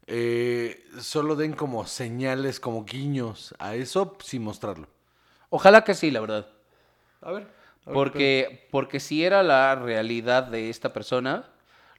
[0.07, 4.89] eh, solo den como señales, como guiños a eso sin mostrarlo.
[5.49, 6.49] Ojalá que sí, la verdad.
[7.21, 7.62] A ver.
[7.85, 11.51] Porque, porque si era la realidad de esta persona,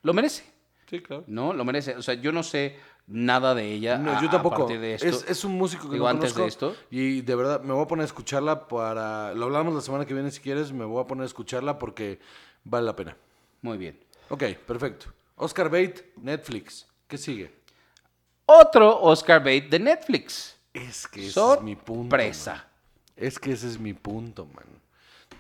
[0.02, 0.44] lo merece,
[0.90, 1.24] Sí, claro.
[1.28, 1.54] ¿no?
[1.54, 1.96] Lo merece.
[1.96, 2.78] O sea, yo no sé
[3.08, 4.58] nada de ella No, a- yo tampoco.
[4.60, 5.08] partir de esto.
[5.08, 6.76] Es, es un músico que Digo, no antes de esto.
[6.92, 9.34] Y de verdad, me voy a poner a escucharla para...
[9.34, 12.20] Lo hablamos la semana que viene si quieres, me voy a poner a escucharla porque
[12.64, 13.18] vale la pena.
[13.62, 14.00] Muy bien.
[14.30, 15.08] Ok, perfecto.
[15.36, 16.88] Oscar Bate, Netflix.
[17.08, 17.52] ¿Qué sigue?
[18.46, 20.58] Otro Oscar bait de Netflix.
[20.74, 22.16] Es que ese es mi punto.
[22.16, 22.32] Man.
[23.16, 24.66] Es que ese es mi punto, man.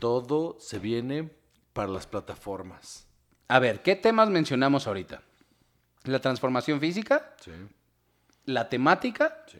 [0.03, 1.29] Todo se viene
[1.71, 3.07] para las plataformas.
[3.47, 5.21] A ver, ¿qué temas mencionamos ahorita?
[6.03, 7.51] La transformación física, Sí,
[8.43, 9.59] la temática sí.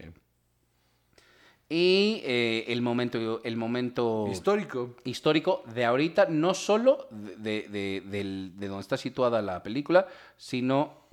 [1.69, 4.97] y eh, el momento, el momento Histórico.
[5.05, 10.07] histórico de ahorita, no solo de, de, de- del- de donde está situada la película,
[10.35, 11.07] sino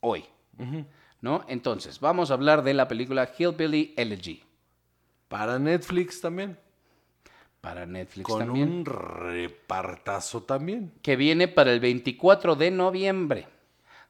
[0.00, 0.24] hoy.
[1.20, 1.44] ¿No?
[1.48, 4.42] Entonces, vamos a hablar de la película Hillbilly Elegy
[5.28, 6.58] Para Netflix también.
[7.64, 8.68] Para Netflix Con también.
[8.68, 10.92] un repartazo también.
[11.02, 13.48] que viene para el 24 de noviembre,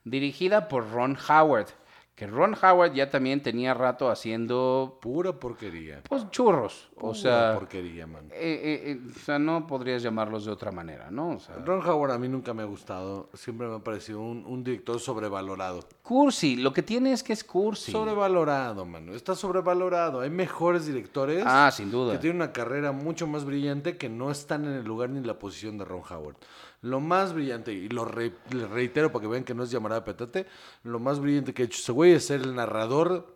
[0.05, 1.69] dirigida por Ron Howard,
[2.15, 6.01] que Ron Howard ya también tenía rato haciendo Pura porquería.
[6.09, 8.27] pues churros, o Pura sea, porquería, man.
[8.31, 11.31] eh, eh, eh, o sea, no podrías llamarlos de otra manera, ¿no?
[11.31, 13.31] O sea, Ron Howard a mí nunca me ha gustado.
[13.35, 15.81] Siempre me ha parecido un, un director sobrevalorado.
[16.03, 17.91] cursi, lo que tiene es que es cursi.
[17.91, 19.13] Sobrevalorado, mano.
[19.15, 20.21] Está sobrevalorado.
[20.21, 22.13] Hay mejores directores Ah, sin duda.
[22.13, 25.27] que tienen una carrera mucho más brillante que no están en el lugar ni en
[25.27, 26.37] la posición de Ron Howard.
[26.85, 30.03] Lo más brillante, y lo re- le reitero para que vean que no es llamarada
[30.03, 30.47] de petate,
[30.83, 33.35] lo más brillante que ha hecho ese güey es ser el narrador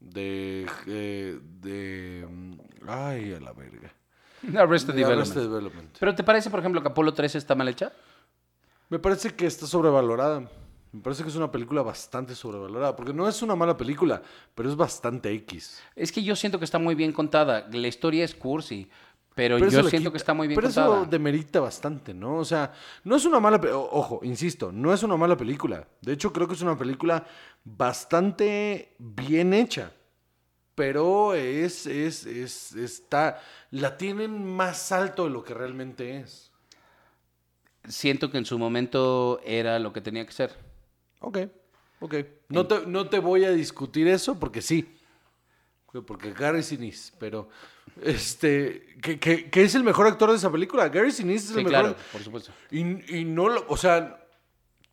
[0.00, 0.66] de...
[0.86, 2.26] eh, de
[2.88, 3.92] ay, a la verga.
[4.58, 5.30] Arrested De Development.
[5.30, 5.96] Arrested Development.
[6.00, 7.92] ¿Pero te parece, por ejemplo, que Apolo 13 está mal hecha?
[8.88, 10.48] Me parece que está sobrevalorada.
[10.92, 12.96] Me parece que es una película bastante sobrevalorada.
[12.96, 14.22] Porque no es una mala película,
[14.54, 15.82] pero es bastante X.
[15.94, 17.68] Es que yo siento que está muy bien contada.
[17.70, 18.88] La historia es cursi,
[19.34, 21.02] pero, Pero yo siento que está muy bien pero contada.
[21.02, 22.36] eso demerita bastante, ¿no?
[22.38, 22.72] O sea,
[23.04, 23.60] no es una mala...
[23.72, 25.86] Ojo, insisto, no es una mala película.
[26.00, 27.24] De hecho, creo que es una película
[27.64, 29.92] bastante bien hecha.
[30.74, 33.40] Pero es, es, es, está...
[33.70, 36.50] La tienen más alto de lo que realmente es.
[37.88, 40.54] Siento que en su momento era lo que tenía que ser.
[41.20, 41.38] Ok,
[42.00, 42.14] ok.
[42.48, 44.99] No te, no te voy a discutir eso porque sí.
[46.06, 47.48] Porque Gary Sinise, pero...
[48.02, 50.88] Este, que, que- que es el mejor actor de esa película.
[50.88, 51.70] Gary Sinise es Sí, el mejor.
[51.70, 52.52] claro, por supuesto.
[52.70, 54.24] Y, y no lo, o sea,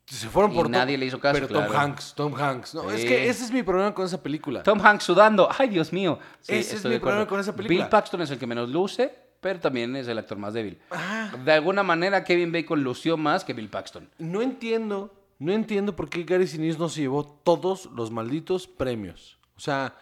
[0.05, 1.65] se fueron Y por Tom- nadie le hizo caso, Pero Tom.
[1.75, 2.73] Hanks, Tom Hanks.
[2.75, 4.63] No, es que ese es mi problema con esa película.
[4.63, 5.47] Tom Hanks sudando.
[5.57, 6.17] Ay, Dios mío.
[6.41, 7.79] Sí, Ese es mi de problema con esa película.
[7.83, 10.79] Bill Paxton es el que menos luce, pero también es el actor más débil.
[10.91, 11.31] Ah.
[11.45, 14.09] De alguna manera, Kevin Bacon lució más que Bill Paxton.
[14.17, 19.37] No entiendo, no entiendo por qué Gary Sinise no se llevó todos los malditos premios.
[19.55, 19.95] O sea,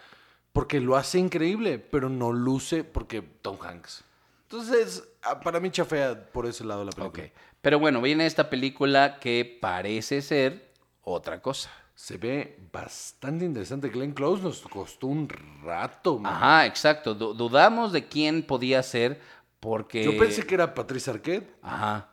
[0.56, 4.04] porque lo hace increíble, pero no luce porque Tom Hanks.
[4.44, 7.24] Entonces, ah, para mí chafea por ese lado la película.
[7.26, 7.30] Ok.
[7.60, 11.70] Pero bueno, viene esta película que parece ser otra cosa.
[11.94, 13.88] Se ve bastante interesante.
[13.90, 15.28] Glenn Close nos costó un
[15.62, 16.18] rato.
[16.18, 16.32] man.
[16.32, 17.14] Ajá, exacto.
[17.14, 19.20] Du- dudamos de quién podía ser
[19.60, 20.04] porque...
[20.04, 21.54] Yo pensé que era Patricia Arquette.
[21.60, 22.08] Ajá,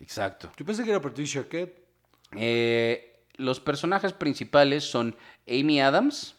[0.00, 0.50] exacto.
[0.56, 1.84] Yo pensé que era Patricia Arquette.
[2.32, 5.14] Eh, los personajes principales son
[5.46, 6.35] Amy Adams,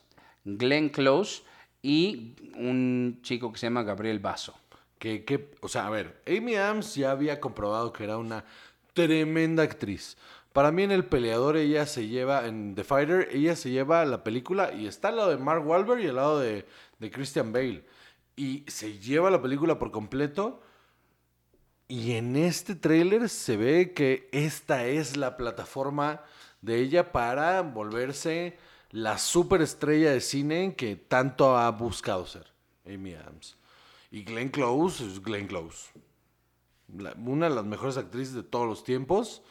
[0.47, 1.43] Glenn Close
[1.81, 4.55] y un chico que se llama Gabriel Basso.
[4.97, 8.45] Que, que, o sea, a ver, Amy Adams ya había comprobado que era una
[8.93, 10.17] tremenda actriz.
[10.53, 14.23] Para mí en El Peleador ella se lleva, en The Fighter, ella se lleva la
[14.23, 16.65] película y está al lado de Mark Wahlberg y al lado de,
[16.97, 17.83] de Christian Bale.
[18.35, 20.61] Y se lleva la película por completo.
[21.87, 26.23] Y en este tráiler se ve que esta es la plataforma
[26.61, 28.57] de ella para volverse
[28.91, 32.47] la superestrella de cine que tanto ha buscado ser,
[32.85, 33.57] Amy Adams.
[34.11, 35.89] Y Glenn Close es Glenn Close.
[36.97, 39.41] La- una de las mejores actrices de todos los tiempos,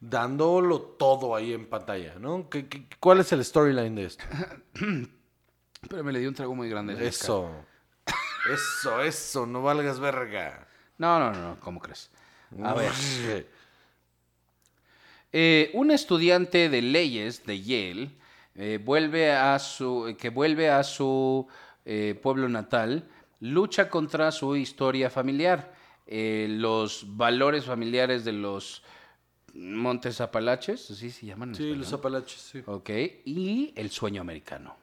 [0.00, 2.48] dándolo todo ahí en pantalla, ¿no?
[2.50, 4.24] ¿Qué- qué- cuál es el storyline de esto?
[5.88, 7.06] Pero me le dio un trago muy grande.
[7.06, 7.50] Eso.
[8.52, 10.66] Eso, eso, no valgas verga.
[10.98, 12.10] No, no, no, no, ¿cómo crees?
[12.64, 12.92] A ver.
[15.32, 18.10] Eh, un estudiante de leyes de Yale
[18.54, 21.46] eh, vuelve a su, que vuelve a su
[21.84, 23.08] eh, pueblo natal,
[23.40, 25.74] lucha contra su historia familiar,
[26.06, 28.82] eh, los valores familiares de los
[29.54, 31.54] Montes Apalaches, así se llaman.
[31.54, 32.62] Sí, los Apalaches, sí.
[32.66, 32.90] Ok,
[33.24, 34.76] y el sueño americano.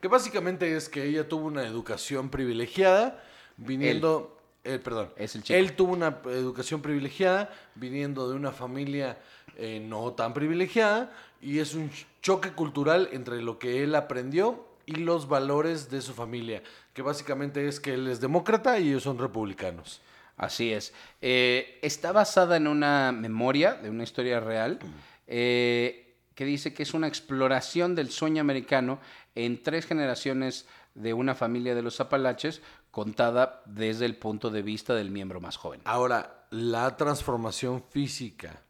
[0.00, 3.22] Que básicamente es que ella tuvo una educación privilegiada
[3.56, 4.37] viniendo...
[4.74, 5.10] eh, perdón.
[5.16, 5.58] Es el chico.
[5.58, 9.18] Él tuvo una educación privilegiada viniendo de una familia
[9.56, 11.90] eh, no tan privilegiada y es un
[12.22, 16.62] choque cultural entre lo que él aprendió y los valores de su familia,
[16.94, 20.00] que básicamente es que él es demócrata y ellos son republicanos.
[20.36, 20.94] Así es.
[21.20, 24.78] Eh, está basada en una memoria de una historia real
[25.26, 29.00] eh, que dice que es una exploración del sueño americano
[29.34, 32.62] en tres generaciones de una familia de los Apalaches
[32.98, 35.80] contada desde el punto de vista del miembro más joven.
[35.84, 38.60] Ahora, la transformación física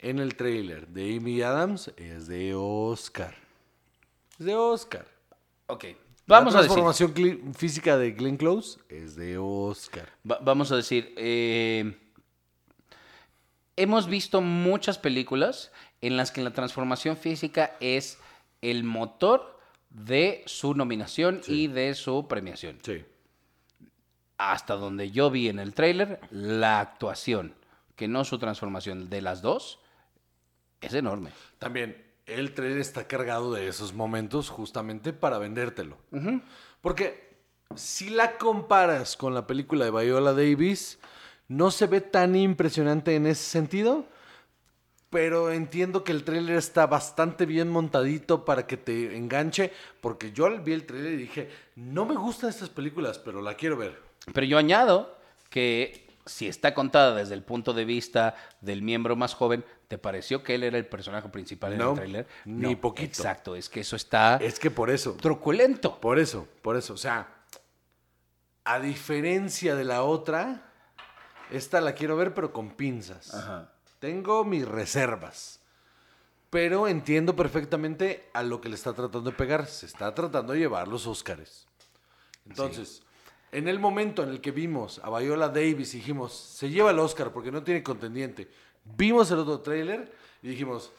[0.00, 3.36] en el tráiler de Amy Adams es de Oscar.
[4.36, 5.06] Es de Oscar.
[5.68, 5.84] Ok.
[6.26, 6.74] Vamos la a decir.
[6.76, 10.08] transformación física de Glenn Close es de Oscar.
[10.28, 11.96] Va- vamos a decir, eh,
[13.76, 15.70] hemos visto muchas películas
[16.00, 18.18] en las que la transformación física es
[18.60, 19.56] el motor
[19.90, 22.78] de su nominación y de su premiación.
[22.82, 23.04] Sí.
[24.38, 27.54] Hasta donde yo vi en el tráiler, la actuación,
[27.96, 29.80] que no su transformación de las dos,
[30.80, 31.30] es enorme.
[31.58, 35.96] También el trailer está cargado de esos momentos justamente para vendértelo.
[36.80, 37.36] Porque
[37.74, 40.98] si la comparas con la película de Viola Davis,
[41.48, 44.06] no se ve tan impresionante en ese sentido,
[45.10, 50.50] pero entiendo que el tráiler está bastante bien montadito para que te enganche, porque yo
[50.62, 54.07] vi el tráiler y dije, no me gustan estas películas, pero la quiero ver.
[54.32, 55.16] Pero yo añado
[55.50, 60.42] que si está contada desde el punto de vista del miembro más joven, ¿te pareció
[60.42, 62.26] que él era el personaje principal en No, el tráiler?
[62.44, 63.06] ni poquito.
[63.06, 65.98] Exacto, es que eso está Es que por eso, truculento.
[66.00, 66.92] Por eso, por eso.
[66.94, 67.28] O sea,
[68.64, 70.70] a diferencia de la otra,
[71.50, 73.32] esta la quiero ver, pero con pinzas.
[73.98, 75.60] Tengo mis reservas.
[76.50, 79.66] Pero entiendo perfectamente a lo que le está tratando de pegar.
[79.66, 81.66] Se está tratando de llevar los Óscares.
[82.46, 83.02] Entonces,
[83.52, 86.98] en el momento en el que vimos a Viola Davis y dijimos, se lleva el
[86.98, 88.48] Oscar porque no tiene contendiente,
[88.84, 90.92] vimos el otro tráiler y dijimos,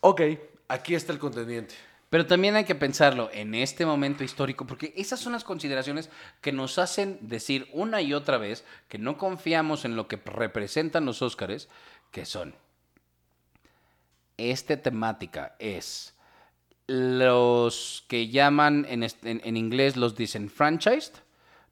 [0.00, 0.20] ok,
[0.68, 1.74] aquí está el contendiente.
[2.10, 6.10] Pero también hay que pensarlo en este momento histórico, porque esas son las consideraciones
[6.42, 11.06] que nos hacen decir una y otra vez que no confiamos en lo que representan
[11.06, 11.68] los Óscares,
[12.10, 12.54] que son.
[14.36, 16.14] Esta temática es
[16.86, 21.14] los que llaman en, en- en inglés los disenfranchised,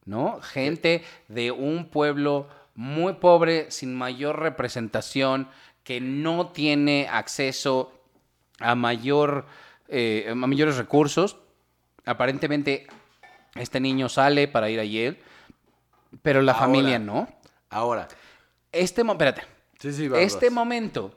[0.04, 0.40] ¿no?
[0.40, 5.48] Gente de un pueblo muy pobre, sin mayor representación,
[5.84, 7.92] que no tiene acceso
[8.58, 9.46] a mayor
[9.88, 11.36] eh, a mayores recursos.
[12.04, 12.86] Aparentemente,
[13.56, 15.18] este niño sale para ir a Yale,
[16.22, 16.64] pero la Ahora.
[16.66, 17.28] familia no.
[17.70, 18.08] Ahora,
[18.72, 19.42] Este, espérate,
[19.78, 21.16] sí, sí, vas, este momento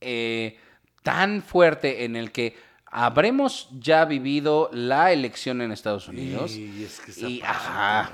[0.00, 0.58] eh,
[1.02, 2.56] tan fuerte en el que
[2.94, 6.54] habremos ya vivido la elección en Estados Unidos.
[6.54, 8.12] Y es que esa Y, ajá,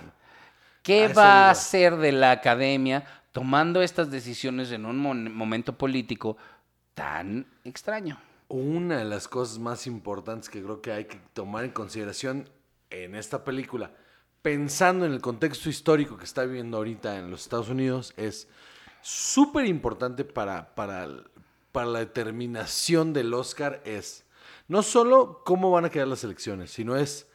[0.83, 4.97] ¿Qué va a hacer de la academia tomando estas decisiones en un
[5.35, 6.39] momento político
[6.95, 8.19] tan extraño?
[8.49, 12.49] Una de las cosas más importantes que creo que hay que tomar en consideración
[12.89, 13.93] en esta película,
[14.41, 18.49] pensando en el contexto histórico que está viviendo ahorita en los Estados Unidos, es
[19.03, 21.07] súper importante para, para,
[21.71, 24.25] para la determinación del Oscar, es
[24.71, 27.27] no solo cómo van a quedar las elecciones, sino es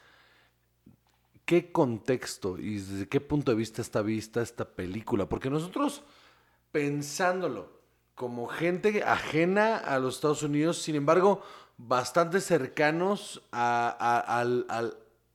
[1.44, 5.28] qué contexto y desde qué punto de vista está vista esta película.
[5.28, 6.02] Porque nosotros,
[6.72, 7.78] pensándolo
[8.14, 11.42] como gente ajena a los Estados Unidos, sin embargo,
[11.76, 14.42] bastante cercanos a,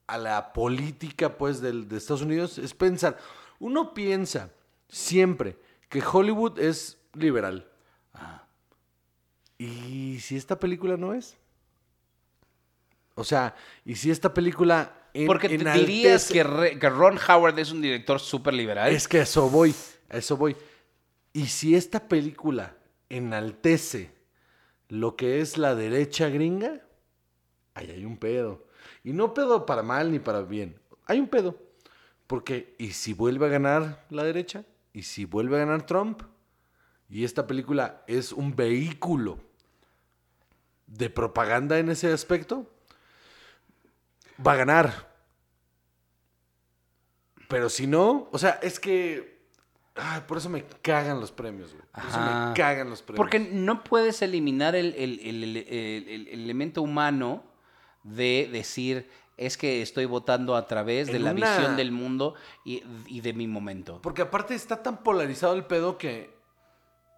[0.08, 3.20] la política pues, de Estados Unidos, es pensar,
[3.60, 4.50] uno piensa
[4.90, 5.56] siempre
[5.88, 7.72] que Hollywood es liberal.
[9.60, 11.38] ¿Y si esta película no es?
[13.16, 13.56] O sea,
[13.86, 14.94] ¿y si esta película...
[15.14, 18.92] en- Porque te enaltece- dirías que, Re- que Ron Howard es un director súper liberal.
[18.92, 19.76] Es que eso voy,
[20.10, 20.56] eso voy.
[21.34, 22.76] Y si esta película
[23.10, 24.12] enaltece
[24.90, 26.82] lo que es la derecha gringa,
[27.74, 28.66] ahí hay un pedo.
[29.04, 30.80] Y no pedo para mal ni para bien.
[31.06, 31.58] Hay un pedo.
[32.28, 34.64] Porque, ¿y si vuelve a ganar la derecha?
[34.94, 36.22] ¿Y si vuelve a ganar Trump?
[37.10, 39.40] Y esta película es un vehículo
[40.88, 42.70] de propaganda en ese aspecto,
[44.46, 45.12] va a ganar.
[47.48, 49.32] Pero si no, o sea, es que
[49.94, 51.84] Ay, por eso me cagan los premios, güey.
[51.94, 53.18] Por eso me cagan los premios.
[53.18, 57.44] Porque no puedes eliminar el, el- el- el- el- el elemento humano
[58.04, 62.82] de decir, es que estoy votando a través de la una- visión del mundo y,
[63.08, 64.02] y de mi momento.
[64.02, 66.34] Porque aparte está tan polarizado el pedo que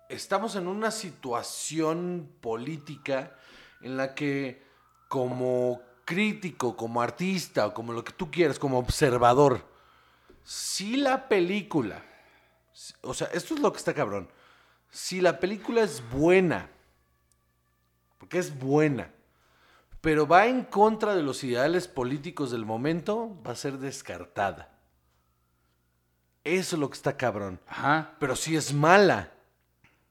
[0.10, 3.36] estamos en una situación política
[3.82, 4.64] en la que
[5.10, 9.66] como crítico, como artista, o como lo que tú quieras, como observador,
[10.44, 12.04] si la película,
[13.02, 14.30] o sea, esto es lo que está cabrón,
[14.90, 16.70] si la película es buena,
[18.18, 19.12] porque es buena,
[20.02, 24.70] pero va en contra de los ideales políticos del momento, va a ser descartada.
[26.44, 27.62] Eso es lo que está cabrón.
[27.68, 28.16] Ajá.
[28.20, 29.32] Pero si es mala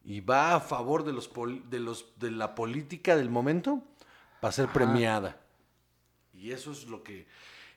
[0.03, 1.31] y va a favor de los
[1.69, 3.83] de los de la política del momento,
[4.43, 5.42] va a ser premiada.
[6.43, 7.27] Y eso es lo que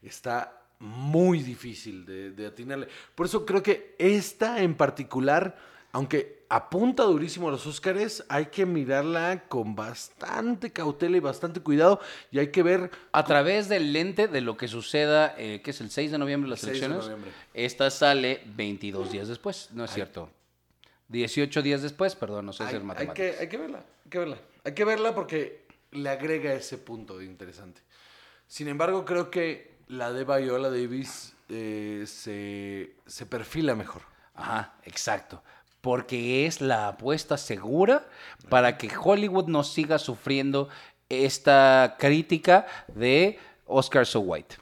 [0.02, 2.88] está muy difícil de, de atinarle.
[3.14, 5.56] Por eso creo que esta en particular,
[5.92, 12.00] aunque apunta durísimo a los Óscares, hay que mirarla con bastante cautela y bastante cuidado.
[12.32, 15.82] Y hay que ver A través del lente de lo que suceda, eh, que es
[15.82, 17.32] el 6 de noviembre las 6 de elecciones, noviembre.
[17.54, 20.30] esta sale 22 días después, no es cierto.
[21.10, 23.36] 18 días después, perdón, no sé hay, hacer hay matemáticas.
[23.36, 24.38] que, hay que verla, hay que verla.
[24.64, 27.82] Hay que verla porque le agrega ese punto interesante.
[28.48, 34.02] Sin embargo, creo que la de Viola Davis eh, se, se perfila mejor.
[34.34, 35.44] Ajá, exacto.
[35.82, 38.08] Porque es la apuesta segura
[38.50, 40.68] para que Hollywood no siga sufriendo
[41.10, 44.56] esta crítica de Oscar So White.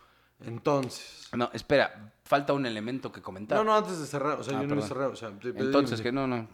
[0.45, 1.29] Entonces.
[1.33, 3.57] No, espera, falta un elemento que comentar.
[3.57, 4.39] No, no, antes de cerrar.
[4.39, 5.11] O sea, Ah, yo no he cerrado.
[5.11, 6.47] O sea, Entonces, que no, no.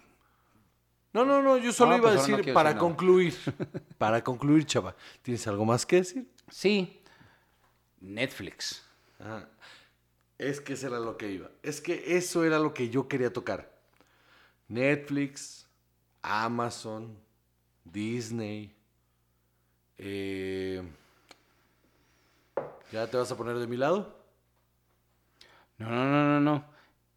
[1.12, 3.36] No, no, no, yo solo No, iba a pues no decir para concluir.
[3.98, 4.96] para concluir, chava.
[5.24, 6.30] ¿Tienes algo más que decir?
[6.52, 6.99] Sí,
[8.02, 8.84] Netflix.
[9.20, 9.48] Ajá.
[10.38, 11.50] Es que eso era lo que iba.
[11.64, 13.72] Es que eso era lo que yo quería tocar.
[14.68, 15.68] Netflix,
[16.22, 17.18] Amazon,
[17.84, 18.74] Disney.
[19.98, 20.82] eh,
[22.92, 24.16] ¿Ya te vas a poner de mi lado?
[25.78, 26.66] No, no, no, no, no.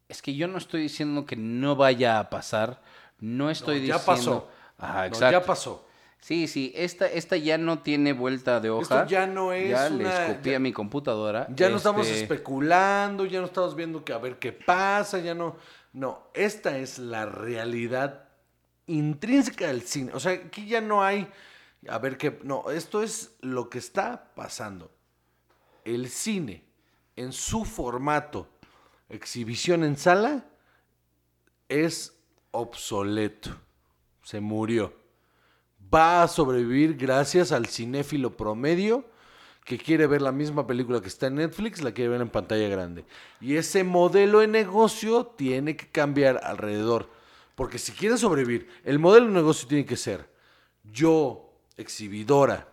[0.07, 2.81] Es que yo no estoy diciendo que no vaya a pasar.
[3.19, 4.49] No estoy No, ya diciendo.
[4.49, 4.51] pasó.
[4.77, 5.31] Ajá, No, exacto.
[5.31, 5.87] ya pasó.
[6.23, 8.81] Sí, sí, esta, esta ya no tiene vuelta de hoja.
[9.01, 11.47] Esto ya no es Ya le escupí ya- a mi computadora.
[11.53, 15.35] Ya no estamos Este, especulando, ya no estamos viendo que a ver qué pasa, ya
[15.35, 15.57] no.
[15.91, 18.29] No, esta es la realidad
[18.87, 20.11] intrínseca del cine.
[20.13, 21.27] O sea, aquí ya no hay.
[21.89, 22.39] A ver qué.
[22.43, 24.91] No, esto es lo que está pasando.
[25.83, 26.63] El cine,
[27.17, 28.47] en su formato,
[29.09, 30.45] exhibición en sala,
[31.67, 32.17] es
[32.51, 33.49] obsoleto.
[34.23, 35.02] Se murió.
[35.93, 39.05] Va a sobrevivir gracias al cinéfilo promedio
[39.63, 42.67] que quiere ver la misma película que está en Netflix, la quiere ver en pantalla
[42.67, 43.05] grande.
[43.39, 47.09] Y ese modelo de negocio tiene que cambiar alrededor.
[47.55, 50.29] Porque si quieren sobrevivir, el modelo de negocio tiene que ser
[50.83, 52.67] yo, exhibidora,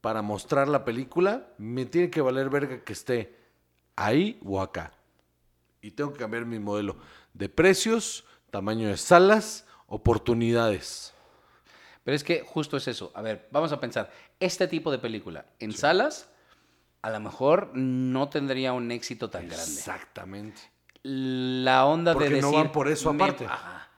[0.00, 3.34] para mostrar la película, me tiene que valer verga que esté
[3.96, 4.92] ahí o acá.
[5.80, 6.96] Y tengo que cambiar mi modelo
[7.32, 11.15] de precios, tamaño de salas, oportunidades.
[12.06, 13.10] Pero es que justo es eso.
[13.16, 14.08] A ver, vamos a pensar.
[14.38, 16.28] Este tipo de película en salas,
[17.02, 19.64] a lo mejor no tendría un éxito tan grande.
[19.64, 20.60] Exactamente.
[21.02, 22.62] La onda Porque de no decir.
[22.62, 23.48] van por eso me- aparte.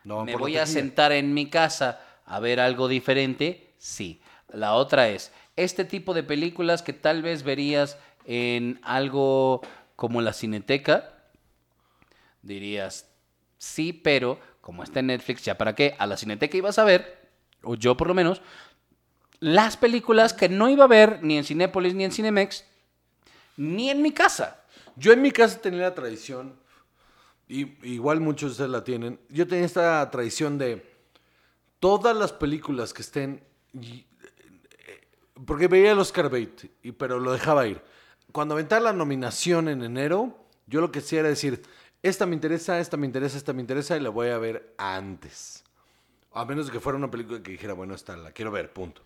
[0.05, 3.75] No me la voy a sentar en mi casa a ver algo diferente.
[3.77, 4.23] Sí.
[4.49, 9.61] La otra es este tipo de películas que tal vez verías en algo
[9.97, 11.13] como la Cineteca.
[12.41, 13.07] Dirías,
[13.59, 15.95] sí, pero como está en Netflix, ¿ya para qué?
[15.99, 17.28] A la Cineteca ibas a ver,
[17.63, 18.43] o yo por lo menos,
[19.41, 22.65] las películas que no iba a ver ni en Cinépolis ni en Cinemex,
[23.57, 24.65] ni en mi casa.
[24.97, 26.59] Yo en mi casa tenía la tradición,
[27.47, 30.85] y igual muchos de ustedes la tienen, yo tenía esta tradición de
[31.79, 33.43] todas las películas que estén,
[33.81, 34.05] eh,
[35.47, 37.81] porque veía el Oscar Bait, y, pero lo dejaba ir.
[38.33, 40.37] Cuando aventaba la nominación en enero,
[40.67, 41.63] yo lo que hacía era decir,
[42.03, 45.65] esta me interesa, esta me interesa, esta me interesa, y la voy a ver antes.
[46.33, 49.03] A menos de que fuera una película que dijera, bueno, esta la quiero ver, punto.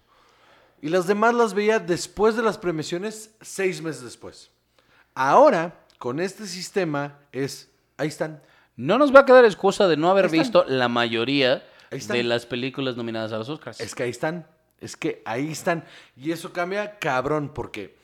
[0.80, 4.50] Y las demás las veía después de las premiaciones, seis meses después.
[5.14, 7.70] Ahora, con este sistema, es.
[7.96, 8.42] Ahí están.
[8.74, 12.96] No nos va a quedar excusa de no haber visto la mayoría de las películas
[12.96, 13.80] nominadas a los Oscars.
[13.80, 14.46] Es que ahí están.
[14.80, 15.84] Es que ahí están.
[16.16, 17.96] Y eso cambia cabrón, porque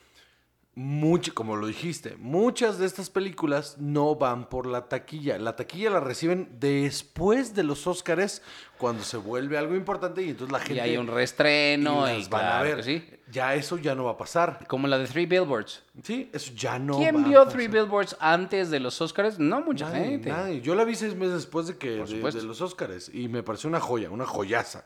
[0.80, 5.36] mucho, como lo dijiste, muchas de estas películas no van por la taquilla.
[5.36, 8.42] La taquilla la reciben después de los Óscares,
[8.78, 12.44] cuando se vuelve algo importante y entonces la gente Y hay un reestreno y van
[12.46, 12.84] a ver.
[12.84, 13.04] sí.
[13.30, 14.64] Ya eso ya no va a pasar.
[14.68, 15.82] Como la de Three Billboards.
[16.02, 17.52] Sí, eso ya no ¿Quién va a vio pasar.
[17.54, 19.38] Three Billboards antes de los Oscars?
[19.40, 20.30] No mucha Nadie, gente.
[20.30, 20.60] nadie.
[20.60, 23.80] Yo la vi seis meses después de que de los Óscares y me pareció una
[23.80, 24.84] joya, una joyaza.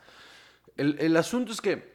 [0.77, 1.93] El, el asunto es que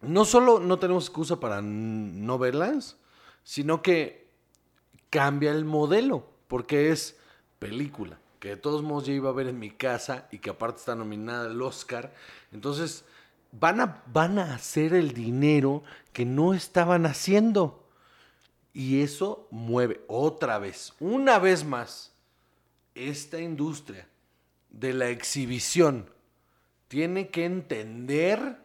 [0.00, 2.96] no solo no tenemos excusa para no verlas,
[3.42, 4.28] sino que
[5.10, 7.18] cambia el modelo, porque es
[7.58, 10.78] película, que de todos modos ya iba a ver en mi casa y que aparte
[10.78, 12.12] está nominada al Oscar.
[12.52, 13.04] Entonces,
[13.52, 15.82] van a, van a hacer el dinero
[16.12, 17.86] que no estaban haciendo.
[18.72, 22.14] Y eso mueve otra vez, una vez más,
[22.94, 24.08] esta industria
[24.70, 26.08] de la exhibición
[26.86, 28.58] tiene que entender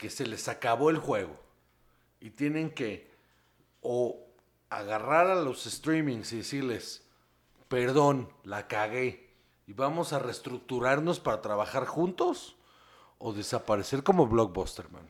[0.00, 1.36] que se les acabó el juego
[2.20, 3.10] y tienen que
[3.82, 4.16] o
[4.70, 7.06] agarrar a los streamings y decirles,
[7.68, 9.28] perdón, la cagué
[9.66, 12.56] y vamos a reestructurarnos para trabajar juntos
[13.18, 15.08] o desaparecer como blockbuster, mano.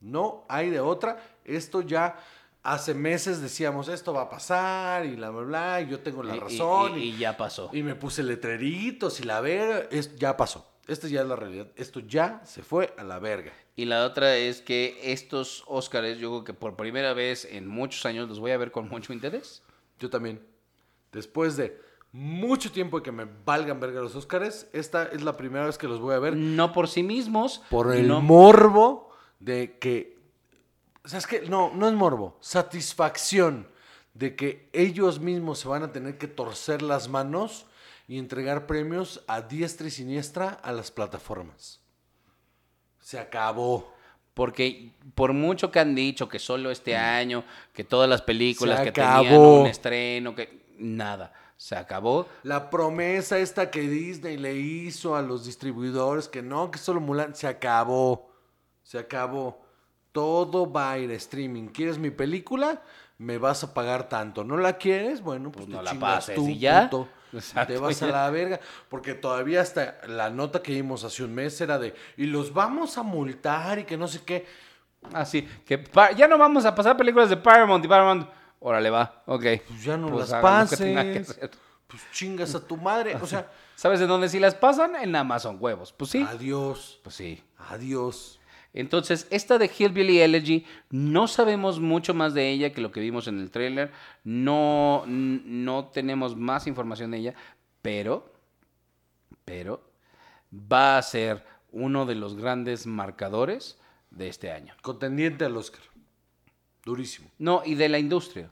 [0.00, 1.22] No hay de otra.
[1.44, 2.16] Esto ya
[2.64, 6.34] hace meses decíamos, esto va a pasar y bla, bla, bla, y yo tengo la
[6.34, 6.98] Y- razón.
[6.98, 7.70] y- y- y ya pasó.
[7.72, 9.86] y me puse letreritos y la verga.
[9.92, 10.66] Es, ya pasó.
[10.88, 11.68] Esta ya es la realidad.
[11.76, 13.52] Esto ya se fue a la verga.
[13.78, 18.04] Y la otra es que estos Oscars, yo creo que por primera vez en muchos
[18.06, 19.62] años los voy a ver con mucho interés.
[20.00, 20.44] Yo también.
[21.12, 25.78] Después de mucho tiempo que me valgan verga los Óscares, esta es la primera vez
[25.78, 27.62] que los voy a ver No por sí mismos.
[27.70, 30.18] por el no- morbo de que.
[31.04, 31.42] ¿Sabes qué?
[31.42, 32.36] No, no es morbo.
[32.40, 33.68] Satisfacción
[34.14, 37.66] de que ellos mismos se van a tener que torcer las manos
[38.08, 41.77] y entregar premios a diestra y siniestra a las plataformas.
[43.08, 43.90] Se acabó.
[44.34, 47.42] Porque por mucho que han dicho que solo este año,
[47.72, 52.26] que todas las películas que tenían un estreno, que nada, se acabó.
[52.42, 57.34] La promesa esta que Disney le hizo a los distribuidores, que no, que solo Mulan,
[57.34, 58.30] se acabó.
[58.82, 59.58] Se acabó.
[60.12, 61.68] Todo va a ir a streaming.
[61.68, 62.82] ¿Quieres mi película?
[63.16, 64.44] Me vas a pagar tanto.
[64.44, 65.22] ¿No la quieres?
[65.22, 66.90] Bueno, pues, Pues te no la pases tú, y ya.
[66.90, 67.08] puto.
[67.32, 68.60] Exacto, Te vas a la verga.
[68.88, 72.96] Porque todavía hasta la nota que vimos hace un mes era de, y los vamos
[72.98, 74.46] a multar y que no sé qué.
[75.12, 78.28] Así, que pa- ya no vamos a pasar películas de Paramount y Paramount.
[78.60, 79.44] Órale, va, ok.
[79.68, 81.30] Pues ya no Pues las que que pases.
[81.30, 81.50] hacer.
[81.86, 83.16] Pues chingas a tu madre.
[83.20, 84.96] O sea, ¿Sabes de dónde sí las pasan?
[84.96, 85.92] En Amazon Huevos.
[85.92, 86.26] Pues sí.
[86.28, 86.98] adiós.
[87.04, 87.42] Pues sí.
[87.70, 88.37] Adiós.
[88.78, 93.26] Entonces, esta de Hillbilly Elegy, no sabemos mucho más de ella que lo que vimos
[93.26, 93.90] en el tráiler.
[94.22, 97.34] No, no tenemos más información de ella,
[97.82, 98.32] pero,
[99.44, 99.82] pero,
[100.52, 103.80] va a ser uno de los grandes marcadores
[104.12, 104.76] de este año.
[104.80, 105.82] Contendiente al Oscar.
[106.84, 107.32] Durísimo.
[107.36, 108.48] No, y de la industria.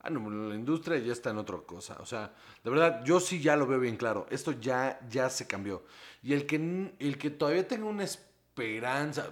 [0.00, 1.96] Ah, no, la industria ya está en otra cosa.
[2.00, 4.26] O sea, de verdad, yo sí ya lo veo bien claro.
[4.28, 5.84] Esto ya, ya se cambió.
[6.22, 8.33] Y el que, el que todavía tenga una esperanza,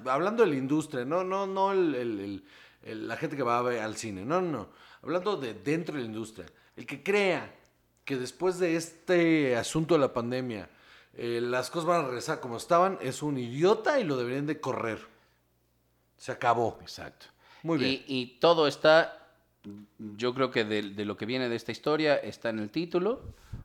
[0.07, 2.45] hablando de la industria, no, no, no el, el- el-
[2.85, 4.69] el- la gente que va a ver al cine, no, no, no.
[5.03, 6.47] Hablando de dentro de la industria.
[6.77, 7.55] El que crea
[8.05, 10.69] que después de este asunto de la pandemia,
[11.15, 14.61] eh, las cosas van a regresar como estaban, es un idiota y lo deberían de
[14.61, 14.99] correr.
[16.17, 16.79] Se acabó.
[16.81, 17.27] Exacto.
[17.63, 18.03] Muy bien.
[18.07, 19.29] Y, y todo está,
[19.99, 23.23] yo creo que de, de lo que viene de esta historia está en el título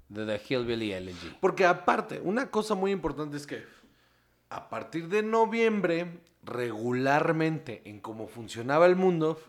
[0.10, 1.36] de The Hillbilly Elegy.
[1.39, 3.64] Porque aparte, una cosa muy importante es que
[4.49, 9.39] a partir de noviembre, regularmente en cómo funcionaba el mundo,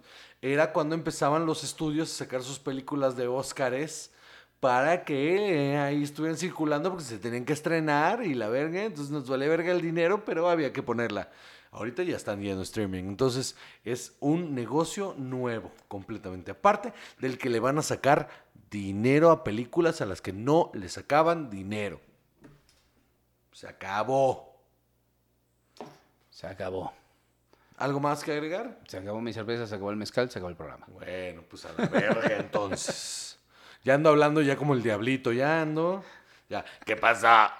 [0.42, 4.12] era cuando empezaban los estudios a sacar sus películas de Óscares
[4.60, 9.10] para que eh, ahí estuvieran circulando porque se tenían que estrenar y la verga, entonces
[9.10, 11.30] nos vale verga el dinero, pero había que ponerla.
[11.70, 17.60] Ahorita ya están yendo streaming, entonces es un negocio nuevo, completamente aparte del que le
[17.60, 18.28] van a sacar
[18.70, 22.00] dinero a películas a las que no le sacaban dinero.
[23.52, 24.57] Se acabó.
[26.38, 26.92] Se acabó.
[27.78, 28.78] ¿Algo más que agregar?
[28.86, 30.86] Se acabó mi cerveza, se acabó el mezcal, se acabó el programa.
[30.86, 33.40] Bueno, pues a la verga entonces.
[33.82, 36.04] Ya ando hablando ya como el diablito, ya ando.
[36.48, 37.52] Ya, ¿qué pasa?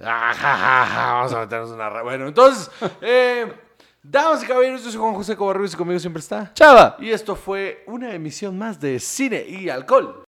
[0.00, 2.02] Ah, ja, ja, ja, Vamos a meternos una...
[2.02, 2.70] Bueno, entonces,
[3.02, 3.52] eh,
[4.02, 6.54] damas y caballeros, yo soy Juan José Covarrubias y conmigo siempre está.
[6.54, 6.96] ¡Chava!
[6.98, 10.27] Y esto fue una emisión más de Cine y Alcohol.